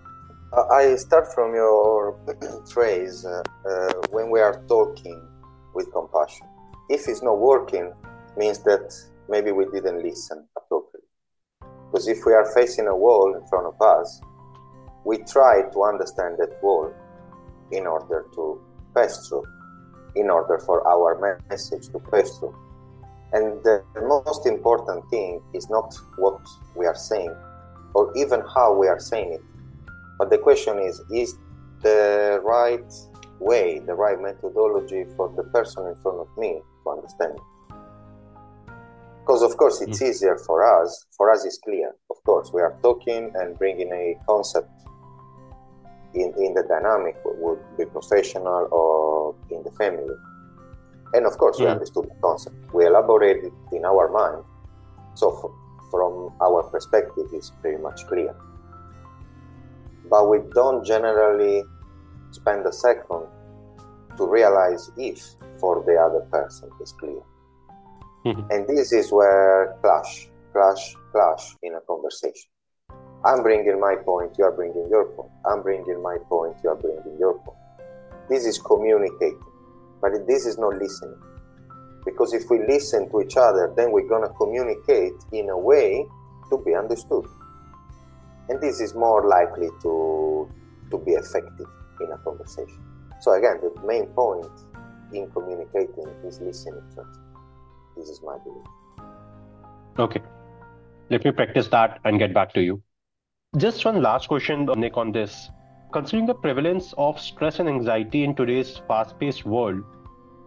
I 0.71 0.95
start 0.95 1.33
from 1.33 1.55
your 1.55 2.19
phrase 2.73 3.25
when 4.09 4.29
we 4.29 4.41
are 4.41 4.61
talking 4.67 5.25
with 5.73 5.91
compassion. 5.93 6.47
If 6.89 7.07
it's 7.07 7.23
not 7.23 7.39
working, 7.39 7.93
means 8.35 8.59
that 8.63 8.93
maybe 9.29 9.53
we 9.53 9.65
didn't 9.65 10.03
listen 10.03 10.45
appropriately. 10.57 10.90
Because 11.91 12.07
if 12.07 12.25
we 12.25 12.33
are 12.33 12.45
facing 12.53 12.87
a 12.87 12.95
wall 12.95 13.35
in 13.35 13.45
front 13.47 13.67
of 13.67 13.81
us, 13.81 14.21
we 15.03 15.17
try 15.17 15.63
to 15.73 15.83
understand 15.83 16.37
that 16.39 16.57
wall 16.63 16.93
in 17.71 17.85
order 17.85 18.25
to 18.33 18.61
pass 18.95 19.27
through, 19.27 19.43
in 20.15 20.29
order 20.29 20.57
for 20.59 20.87
our 20.87 21.41
message 21.49 21.89
to 21.89 21.99
pass 21.99 22.37
through. 22.37 22.55
And 23.33 23.61
the 23.63 23.83
most 24.07 24.45
important 24.45 25.09
thing 25.09 25.41
is 25.53 25.69
not 25.69 25.93
what 26.17 26.39
we 26.75 26.85
are 26.85 26.95
saying 26.95 27.35
or 27.93 28.15
even 28.15 28.41
how 28.55 28.73
we 28.73 28.87
are 28.87 28.99
saying 28.99 29.33
it, 29.33 29.41
but 30.17 30.29
the 30.29 30.37
question 30.37 30.79
is 30.79 31.01
is 31.11 31.35
the 31.81 32.39
right 32.43 32.93
way, 33.39 33.79
the 33.79 33.93
right 33.93 34.21
methodology 34.21 35.03
for 35.17 35.33
the 35.35 35.43
person 35.43 35.87
in 35.87 35.95
front 35.95 36.19
of 36.19 36.27
me 36.37 36.61
to 36.83 36.89
understand? 36.89 37.37
Because, 39.21 39.43
of 39.43 39.55
course, 39.57 39.81
it's 39.81 40.01
mm. 40.01 40.09
easier 40.09 40.37
for 40.37 40.63
us. 40.63 41.05
For 41.15 41.31
us, 41.31 41.45
it's 41.45 41.59
clear. 41.59 41.93
Of 42.09 42.17
course, 42.23 42.51
we 42.53 42.61
are 42.61 42.75
talking 42.81 43.31
and 43.35 43.57
bringing 43.57 43.91
a 43.93 44.15
concept 44.25 44.69
in, 46.13 46.33
in 46.37 46.53
the 46.53 46.63
dynamic 46.67 47.15
would 47.23 47.59
be 47.77 47.85
professional 47.85 48.67
or 48.71 49.35
in 49.49 49.63
the 49.63 49.71
family. 49.71 50.15
And 51.13 51.25
of 51.25 51.37
course, 51.37 51.59
we 51.59 51.67
understood 51.67 52.05
the 52.05 52.15
concept. 52.21 52.55
We 52.73 52.85
elaborated 52.85 53.45
it 53.45 53.75
in 53.75 53.85
our 53.85 54.09
mind. 54.09 54.43
So, 55.15 55.29
f- 55.31 55.89
from 55.91 56.33
our 56.41 56.63
perspective, 56.63 57.27
it's 57.33 57.51
pretty 57.61 57.81
much 57.81 58.07
clear. 58.07 58.33
But 60.09 60.29
we 60.29 60.39
don't 60.53 60.85
generally 60.85 61.63
spend 62.31 62.65
a 62.65 62.71
second 62.71 63.27
to 64.17 64.25
realize 64.25 64.89
if 64.97 65.35
for 65.59 65.83
the 65.85 65.95
other 65.95 66.21
person 66.31 66.69
is 66.81 66.93
clear. 66.93 67.21
Mm-hmm. 68.25 68.51
And 68.51 68.67
this 68.67 68.91
is 68.91 69.11
where 69.11 69.75
clash, 69.81 70.29
clash, 70.51 70.95
clash 71.11 71.55
in 71.63 71.73
a 71.75 71.81
conversation. 71.81 72.49
I'm 73.25 73.43
bringing 73.43 73.79
my 73.79 73.95
point, 73.95 74.35
you 74.37 74.45
are 74.45 74.51
bringing 74.51 74.87
your 74.89 75.05
point. 75.05 75.31
I'm 75.45 75.61
bringing 75.61 76.01
my 76.01 76.17
point, 76.29 76.57
you 76.63 76.69
are 76.69 76.75
bringing 76.75 77.17
your 77.19 77.37
point. 77.39 77.57
This 78.29 78.45
is 78.45 78.57
communicating, 78.59 79.41
but 80.01 80.11
this 80.27 80.45
is 80.45 80.57
not 80.57 80.77
listening. 80.77 81.17
Because 82.05 82.33
if 82.33 82.49
we 82.49 82.59
listen 82.67 83.09
to 83.11 83.21
each 83.21 83.37
other, 83.37 83.71
then 83.75 83.91
we're 83.91 84.07
going 84.07 84.23
to 84.23 84.33
communicate 84.35 85.13
in 85.31 85.49
a 85.49 85.57
way 85.57 86.05
to 86.49 86.57
be 86.57 86.73
understood. 86.73 87.25
And 88.49 88.59
this 88.59 88.81
is 88.81 88.95
more 88.95 89.27
likely 89.27 89.69
to, 89.83 90.49
to 90.89 90.97
be 90.97 91.11
effective 91.11 91.67
in 92.01 92.11
a 92.11 92.17
conversation. 92.19 92.79
So, 93.21 93.33
again, 93.33 93.59
the 93.61 93.71
main 93.85 94.07
point 94.07 94.49
in 95.13 95.29
communicating 95.31 96.07
is 96.25 96.39
listening 96.41 96.81
first. 96.95 97.19
This 97.95 98.09
is 98.09 98.21
my 98.23 98.37
belief. 98.39 98.65
Okay. 99.99 100.21
Let 101.09 101.25
me 101.25 101.31
practice 101.31 101.67
that 101.69 101.99
and 102.05 102.17
get 102.19 102.33
back 102.33 102.53
to 102.53 102.61
you. 102.61 102.81
Just 103.57 103.83
one 103.83 104.01
last 104.01 104.29
question, 104.29 104.65
Nick, 104.77 104.95
on 104.95 105.11
this. 105.11 105.49
Considering 105.91 106.25
the 106.25 106.33
prevalence 106.33 106.93
of 106.97 107.19
stress 107.19 107.59
and 107.59 107.67
anxiety 107.67 108.23
in 108.23 108.33
today's 108.33 108.77
fast 108.87 109.19
paced 109.19 109.45
world, 109.45 109.83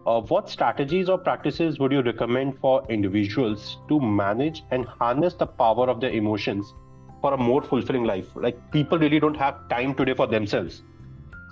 uh, 0.07 0.21
what 0.23 0.49
strategies 0.49 1.09
or 1.09 1.19
practices 1.19 1.79
would 1.79 1.93
you 1.93 2.01
recommend 2.01 2.59
for 2.61 2.83
individuals 2.89 3.79
to 3.89 4.01
manage 4.01 4.63
and 4.71 4.87
harness 4.87 5.35
the 5.35 5.47
power 5.47 5.89
of 5.91 6.01
their 6.01 6.11
emotions 6.11 6.73
for 7.21 7.35
a 7.35 7.37
more 7.37 7.63
fulfilling 7.63 8.05
life? 8.05 8.27
Like 8.35 8.59
people 8.73 8.99
really 8.99 9.21
don't 9.21 9.37
have 9.37 9.69
time 9.69 9.95
today 9.95 10.15
for 10.15 10.27
themselves. 10.27 10.83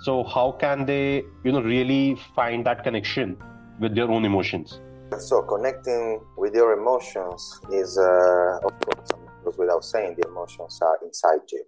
So 0.01 0.23
how 0.23 0.53
can 0.59 0.85
they, 0.85 1.23
you 1.43 1.51
know, 1.51 1.61
really 1.61 2.17
find 2.35 2.65
that 2.65 2.83
connection 2.83 3.37
with 3.79 3.95
their 3.95 4.09
own 4.09 4.25
emotions? 4.25 4.79
So 5.19 5.41
connecting 5.43 6.21
with 6.37 6.55
your 6.55 6.73
emotions 6.73 7.59
is, 7.71 7.97
uh, 7.97 8.59
of 8.63 8.79
course, 8.81 9.09
goes 9.43 9.57
without 9.57 9.83
saying, 9.83 10.15
the 10.19 10.27
emotions 10.27 10.79
are 10.81 10.97
inside 11.03 11.41
you, 11.51 11.63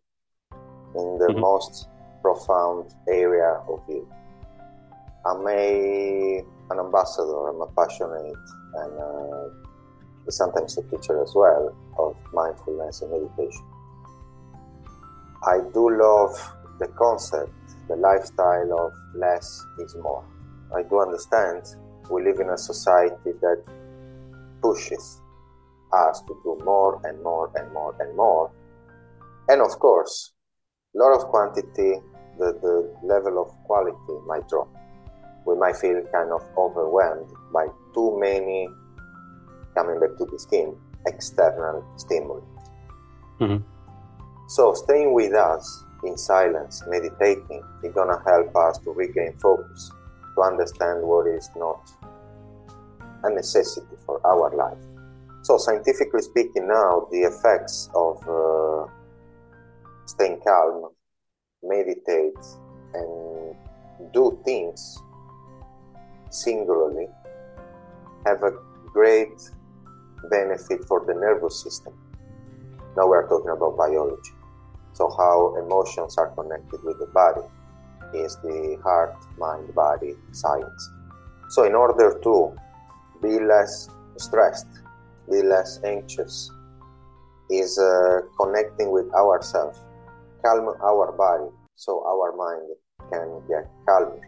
in 0.52 1.18
the 1.20 1.28
mm-hmm. 1.30 1.40
most 1.40 1.90
profound 2.22 2.94
area 3.08 3.62
of 3.68 3.82
you. 3.88 4.08
I'm 5.26 5.48
a, 5.48 6.44
an 6.70 6.80
ambassador, 6.80 7.50
I'm 7.50 7.62
a 7.62 7.68
passionate 7.78 8.36
and 8.76 9.00
uh, 9.00 10.32
sometimes 10.32 10.78
a 10.78 10.84
teacher 10.84 11.22
as 11.22 11.32
well 11.36 11.76
of 11.98 12.16
mindfulness 12.34 13.02
and 13.02 13.12
meditation. 13.12 13.66
I 15.48 15.60
do 15.74 15.90
love 15.98 16.54
the 16.80 16.88
concept, 16.88 17.52
the 17.88 17.96
lifestyle 17.96 18.80
of 18.80 18.94
less 19.16 19.64
is 19.80 19.96
more. 19.96 20.26
I 20.76 20.84
do 20.84 21.00
understand 21.00 21.64
we 22.10 22.24
live 22.24 22.40
in 22.40 22.50
a 22.50 22.58
society 22.58 23.32
that 23.42 23.64
pushes 24.62 25.22
us 25.94 26.22
to 26.22 26.34
do 26.44 26.58
more 26.64 27.02
and 27.04 27.22
more 27.24 27.52
and 27.56 27.72
more 27.74 27.96
and 28.00 28.16
more. 28.16 28.52
And 29.48 29.62
of 29.62 29.80
course, 29.80 30.34
a 30.96 30.98
lot 30.98 31.14
of 31.14 31.26
quantity, 31.26 32.02
the, 32.40 32.54
the 32.62 32.96
level 33.04 33.42
of 33.42 33.48
quality 33.66 34.16
might 34.26 34.48
drop. 34.50 34.68
We 35.46 35.56
might 35.56 35.78
feel 35.78 36.02
kind 36.12 36.32
of 36.32 36.42
overwhelmed 36.58 37.32
by 37.54 37.68
too 37.94 38.18
many, 38.20 38.68
coming 39.76 40.00
back 40.00 40.18
to 40.18 40.26
the 40.26 40.40
skin, 40.40 40.76
external 41.06 41.86
stimuli. 41.98 42.42
Mm-hmm. 43.40 43.64
So 44.48 44.74
staying 44.74 45.14
with 45.14 45.34
us 45.34 45.84
in 46.04 46.18
silence, 46.18 46.84
meditating, 46.88 47.62
is 47.84 47.94
gonna 47.94 48.22
help 48.26 48.56
us 48.56 48.78
to 48.80 48.92
regain 48.92 49.38
focus, 49.40 49.92
to 50.36 50.42
understand 50.42 51.02
what 51.02 51.28
is 51.28 51.50
not 51.56 51.90
a 53.24 53.30
necessity 53.30 53.96
for 54.06 54.20
our 54.26 54.56
life 54.56 54.78
so, 55.46 55.60
scientifically 55.60 56.24
speaking, 56.24 56.68
now 56.68 57.08
the 57.12 57.20
effects 57.20 57.88
of 57.94 58.18
uh, 58.28 58.90
staying 60.08 60.42
calm, 60.44 60.90
meditate, 61.62 62.34
and 62.96 63.56
do 64.12 64.42
things 64.44 64.98
singularly 66.32 67.06
have 68.26 68.42
a 68.42 68.54
great 68.92 69.38
benefit 70.32 70.84
for 70.86 71.06
the 71.06 71.14
nervous 71.14 71.62
system. 71.62 71.94
Now 72.98 73.08
we're 73.08 73.30
talking 73.30 73.52
about 73.52 73.78
biology. 73.78 74.34
So, 74.94 75.14
how 75.16 75.58
emotions 75.64 76.18
are 76.18 76.30
connected 76.30 76.84
with 76.84 76.98
the 76.98 77.06
body 77.14 77.46
is 78.16 78.38
the 78.38 78.80
heart, 78.84 79.16
mind, 79.38 79.74
body 79.76 80.16
science. 80.32 80.90
So, 81.50 81.64
in 81.64 81.76
order 81.76 82.20
to 82.24 82.56
be 83.22 83.40
less 83.40 83.90
stressed, 84.18 84.68
be 85.30 85.42
less 85.42 85.80
anxious 85.84 86.52
is 87.50 87.78
uh, 87.78 88.22
connecting 88.40 88.92
with 88.92 89.14
ourselves, 89.14 89.80
calm 90.44 90.74
our 90.82 91.12
body 91.12 91.50
so 91.76 92.04
our 92.06 92.36
mind 92.36 92.70
can 93.12 93.42
get 93.48 93.70
calmer. 93.86 94.22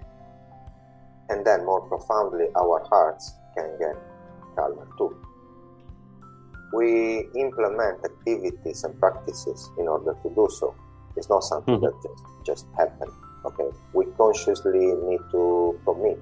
And 1.30 1.46
then, 1.46 1.66
more 1.66 1.82
profoundly, 1.82 2.46
our 2.56 2.86
hearts 2.90 3.34
can 3.58 3.78
get 3.80 3.96
calmer 4.56 4.88
too. 4.98 5.16
we 6.74 7.28
implement 7.36 8.04
activities 8.04 8.84
and 8.84 9.00
practices 9.00 9.70
in 9.80 9.88
order 9.88 10.16
to 10.24 10.30
do 10.36 10.48
so. 10.52 10.76
It's 11.16 11.30
not 11.30 11.44
something 11.44 11.76
mm-hmm. 11.76 11.86
that 11.86 11.96
just, 12.04 12.24
just 12.46 12.66
happens. 12.78 13.14
Okay, 13.48 13.70
we 13.94 14.06
consciously 14.18 14.94
need 15.10 15.24
to 15.32 15.80
commit. 15.86 16.20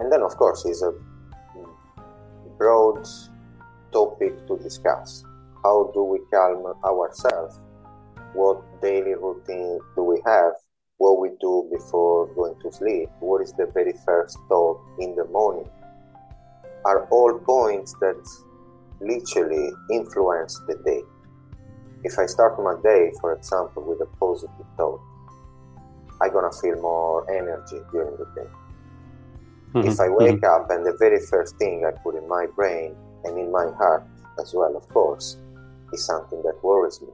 And 0.00 0.12
then, 0.12 0.22
of 0.22 0.36
course, 0.36 0.64
is 0.66 0.82
a 0.82 0.92
broad 2.58 3.06
topic 3.92 4.46
to 4.48 4.58
discuss. 4.58 5.24
How 5.62 5.90
do 5.94 6.02
we 6.02 6.18
calm 6.32 6.66
ourselves? 6.84 7.60
What 8.34 8.82
daily 8.82 9.14
routine 9.14 9.78
do 9.94 10.02
we 10.02 10.20
have? 10.26 10.52
What 10.98 11.20
we 11.20 11.30
do 11.40 11.68
before 11.70 12.26
going 12.34 12.56
to 12.62 12.72
sleep? 12.72 13.08
What 13.20 13.42
is 13.42 13.52
the 13.52 13.66
very 13.72 13.94
first 14.04 14.38
thought 14.48 14.80
in 14.98 15.14
the 15.14 15.24
morning? 15.26 15.68
Are 16.84 17.06
all 17.10 17.38
points 17.38 17.94
that 18.00 18.22
literally 19.00 19.70
influence 19.90 20.60
the 20.66 20.74
day. 20.84 21.02
If 22.04 22.18
I 22.18 22.26
start 22.26 22.58
my 22.62 22.74
day, 22.82 23.12
for 23.20 23.34
example, 23.34 23.82
with 23.82 24.00
a 24.00 24.06
positive 24.16 24.66
thought, 24.76 25.00
I'm 26.20 26.32
gonna 26.32 26.52
feel 26.52 26.80
more 26.80 27.30
energy 27.30 27.80
during 27.92 28.16
the 28.16 28.26
day. 28.34 28.48
Mm-hmm. 29.74 29.88
If 29.88 30.00
I 30.00 30.08
wake 30.08 30.40
mm-hmm. 30.40 30.62
up 30.62 30.70
and 30.70 30.86
the 30.86 30.96
very 30.98 31.20
first 31.20 31.56
thing 31.56 31.84
I 31.84 31.90
put 32.02 32.16
in 32.16 32.26
my 32.28 32.46
brain 32.54 32.94
and 33.24 33.38
in 33.38 33.52
my 33.52 33.66
heart 33.76 34.06
as 34.40 34.54
well, 34.54 34.76
of 34.76 34.88
course, 34.88 35.38
is 35.92 36.04
something 36.04 36.42
that 36.42 36.62
worries 36.62 37.00
me. 37.02 37.08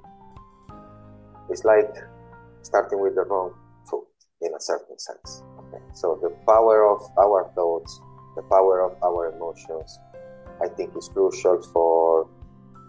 It's 1.50 1.64
like 1.64 1.92
starting 2.62 3.00
with 3.00 3.16
the 3.16 3.22
wrong 3.22 3.54
foot 3.90 4.06
in 4.40 4.54
a 4.54 4.60
certain 4.60 4.98
sense. 4.98 5.42
Okay? 5.58 5.82
So 5.94 6.18
the 6.22 6.30
power 6.46 6.88
of 6.88 7.02
our 7.18 7.50
thoughts, 7.54 8.00
the 8.36 8.42
power 8.42 8.80
of 8.80 8.96
our 9.02 9.34
emotions, 9.34 9.98
I 10.62 10.68
think 10.68 10.96
is 10.96 11.08
crucial 11.08 11.60
for 11.72 12.28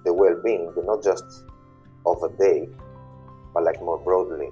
the 0.06 0.14
well-being, 0.14 0.72
not 0.86 1.04
just 1.04 1.24
of 2.06 2.22
a 2.22 2.30
day, 2.38 2.70
but 3.54 3.64
like 3.64 3.82
more 3.82 3.98
broadly 3.98 4.50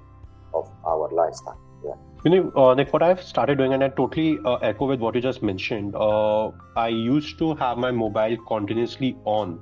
of 0.54 0.70
our 0.86 1.08
lifestyle. 1.12 1.58
Yeah. 1.84 1.94
You 2.24 2.30
know, 2.30 2.52
uh, 2.56 2.74
Nick, 2.74 2.92
what 2.92 3.02
I've 3.02 3.22
started 3.22 3.58
doing, 3.58 3.74
and 3.74 3.82
I 3.82 3.88
totally 3.88 4.38
uh, 4.44 4.54
echo 4.56 4.86
with 4.86 5.00
what 5.00 5.14
you 5.14 5.20
just 5.20 5.42
mentioned. 5.42 5.94
Uh, 5.96 6.50
I 6.76 6.88
used 6.88 7.38
to 7.38 7.54
have 7.56 7.78
my 7.78 7.90
mobile 7.90 8.36
continuously 8.46 9.16
on, 9.24 9.60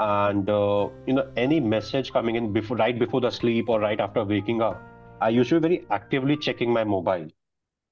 and 0.00 0.50
uh, 0.50 0.88
you 1.06 1.14
know, 1.14 1.30
any 1.36 1.60
message 1.60 2.12
coming 2.12 2.34
in 2.36 2.52
before, 2.52 2.76
right 2.76 2.98
before 2.98 3.20
the 3.20 3.30
sleep 3.30 3.68
or 3.68 3.78
right 3.80 4.00
after 4.00 4.24
waking 4.24 4.62
up, 4.62 4.82
I 5.20 5.28
used 5.28 5.50
to 5.50 5.60
be 5.60 5.68
very 5.68 5.86
actively 5.90 6.36
checking 6.36 6.72
my 6.72 6.82
mobile 6.82 7.28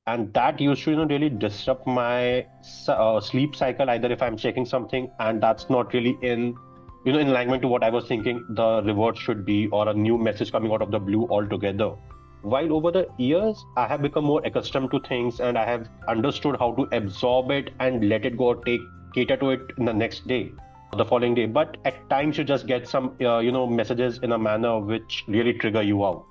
and 0.07 0.33
that 0.35 0.61
used 0.61 0.83
to 0.85 0.91
you 0.91 0.97
know 0.97 1.05
really 1.05 1.29
disrupt 1.29 1.87
my 1.87 2.47
uh, 2.89 3.21
sleep 3.21 3.55
cycle 3.55 3.91
either 3.91 4.11
if 4.11 4.23
i'm 4.23 4.37
checking 4.37 4.65
something 4.65 5.11
and 5.19 5.43
that's 5.43 5.69
not 5.69 5.93
really 5.93 6.17
in 6.23 6.55
you 7.05 7.13
know 7.13 7.19
in 7.19 7.29
alignment 7.29 7.63
to 7.63 7.69
what 7.69 7.85
i 7.85 7.91
was 7.91 8.07
thinking 8.07 8.45
the 8.61 8.83
reward 8.85 9.17
should 9.17 9.45
be 9.45 9.59
or 9.69 9.89
a 9.89 9.95
new 9.95 10.17
message 10.19 10.53
coming 10.53 10.73
out 10.73 10.83
of 10.83 10.91
the 10.91 10.99
blue 10.99 11.27
altogether 11.29 11.91
while 12.43 12.73
over 12.73 12.91
the 12.91 13.07
years 13.19 13.65
i 13.77 13.87
have 13.87 14.03
become 14.03 14.25
more 14.25 14.41
accustomed 14.45 14.91
to 14.91 15.01
things 15.09 15.41
and 15.41 15.59
i 15.59 15.65
have 15.65 15.89
understood 16.09 16.57
how 16.59 16.73
to 16.73 16.89
absorb 16.93 17.51
it 17.51 17.71
and 17.81 18.09
let 18.09 18.25
it 18.25 18.37
go 18.37 18.47
or 18.55 18.65
take 18.65 18.81
cater 19.15 19.37
to 19.37 19.51
it 19.51 19.61
in 19.79 19.85
the 19.85 19.93
next 19.93 20.27
day 20.27 20.51
the 20.97 21.05
following 21.05 21.35
day. 21.35 21.47
But 21.47 21.77
at 21.85 22.09
times 22.11 22.39
you 22.39 22.45
just 22.45 22.67
get 22.67 22.89
some 22.89 23.17
uh, 23.21 23.39
you 23.39 23.53
know 23.53 23.67
messages 23.67 24.19
in 24.23 24.33
a 24.33 24.39
manner 24.39 24.79
which 24.79 25.25
really 25.29 25.53
trigger 25.53 25.83
you 25.83 26.05
out. 26.05 26.25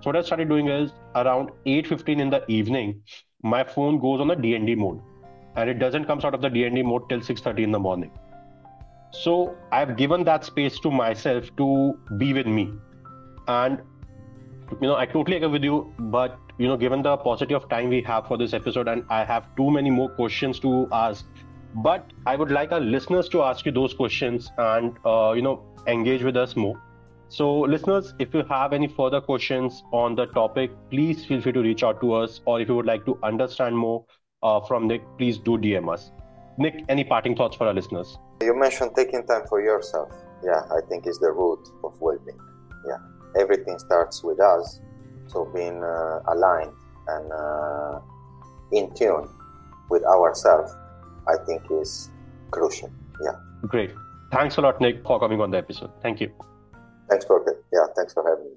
So 0.00 0.10
what 0.10 0.16
I 0.16 0.22
started 0.22 0.48
doing 0.48 0.68
is 0.68 0.92
around 1.14 1.50
8:15 1.66 2.20
in 2.20 2.30
the 2.30 2.44
evening, 2.48 3.02
my 3.42 3.64
phone 3.64 3.98
goes 3.98 4.20
on 4.20 4.28
the 4.28 4.36
DND 4.36 4.76
mode, 4.76 5.00
and 5.56 5.70
it 5.70 5.78
doesn't 5.78 6.04
comes 6.04 6.24
out 6.24 6.34
of 6.34 6.42
the 6.42 6.48
DND 6.48 6.84
mode 6.84 7.08
till 7.08 7.20
6:30 7.20 7.64
in 7.64 7.72
the 7.72 7.78
morning. 7.78 8.12
So 9.22 9.56
I've 9.72 9.96
given 9.96 10.24
that 10.24 10.44
space 10.44 10.78
to 10.80 10.90
myself 10.90 11.50
to 11.56 11.98
be 12.18 12.32
with 12.32 12.46
me, 12.46 12.68
and 13.48 13.80
you 14.80 14.88
know 14.88 14.96
I 14.96 15.06
totally 15.06 15.36
agree 15.36 15.48
with 15.48 15.64
you. 15.64 15.92
But 15.98 16.38
you 16.58 16.68
know, 16.68 16.76
given 16.76 17.02
the 17.02 17.16
paucity 17.16 17.54
of 17.54 17.68
time 17.68 17.88
we 17.88 18.02
have 18.02 18.26
for 18.26 18.38
this 18.38 18.52
episode, 18.52 18.88
and 18.88 19.04
I 19.10 19.24
have 19.24 19.54
too 19.56 19.70
many 19.70 19.90
more 19.90 20.08
questions 20.08 20.58
to 20.60 20.88
ask, 20.92 21.24
but 21.74 22.12
I 22.26 22.36
would 22.36 22.50
like 22.50 22.72
our 22.72 22.80
listeners 22.80 23.28
to 23.30 23.42
ask 23.42 23.66
you 23.66 23.72
those 23.72 23.94
questions 23.94 24.50
and 24.58 24.96
uh, 25.04 25.32
you 25.32 25.42
know 25.42 25.62
engage 25.86 26.22
with 26.22 26.36
us 26.36 26.56
more. 26.56 26.80
So, 27.28 27.60
listeners, 27.60 28.14
if 28.18 28.32
you 28.34 28.44
have 28.44 28.72
any 28.72 28.86
further 28.86 29.20
questions 29.20 29.82
on 29.92 30.14
the 30.14 30.26
topic, 30.26 30.70
please 30.90 31.24
feel 31.24 31.40
free 31.40 31.52
to 31.52 31.62
reach 31.62 31.82
out 31.82 32.00
to 32.00 32.12
us. 32.12 32.40
Or 32.44 32.60
if 32.60 32.68
you 32.68 32.76
would 32.76 32.86
like 32.86 33.04
to 33.06 33.18
understand 33.22 33.76
more 33.76 34.04
uh, 34.42 34.60
from 34.60 34.86
Nick, 34.86 35.02
please 35.18 35.38
do 35.38 35.58
DM 35.58 35.92
us. 35.92 36.12
Nick, 36.58 36.84
any 36.88 37.02
parting 37.02 37.34
thoughts 37.34 37.56
for 37.56 37.66
our 37.66 37.74
listeners? 37.74 38.18
You 38.40 38.54
mentioned 38.54 38.92
taking 38.94 39.26
time 39.26 39.46
for 39.48 39.60
yourself. 39.60 40.12
Yeah, 40.44 40.62
I 40.70 40.80
think 40.88 41.06
is 41.06 41.18
the 41.18 41.32
root 41.32 41.66
of 41.82 42.00
well-being. 42.00 42.38
Yeah, 42.86 42.98
everything 43.38 43.78
starts 43.78 44.22
with 44.22 44.40
us. 44.40 44.80
So 45.26 45.46
being 45.46 45.82
uh, 45.82 46.20
aligned 46.28 46.72
and 47.08 47.32
uh, 47.32 48.00
in 48.72 48.94
tune 48.94 49.28
with 49.90 50.04
ourselves, 50.04 50.72
I 51.26 51.36
think 51.46 51.62
is 51.70 52.10
crucial. 52.50 52.90
Yeah. 53.22 53.36
Great. 53.66 53.90
Thanks 54.32 54.56
a 54.56 54.60
lot, 54.60 54.80
Nick, 54.80 55.04
for 55.04 55.20
coming 55.20 55.40
on 55.40 55.50
the 55.50 55.58
episode. 55.58 55.90
Thank 56.02 56.20
you. 56.20 56.30
Thanks, 57.08 57.26
Rocket. 57.28 57.64
Yeah, 57.72 57.86
thanks 57.96 58.12
for 58.12 58.28
having 58.28 58.44
me. 58.44 58.56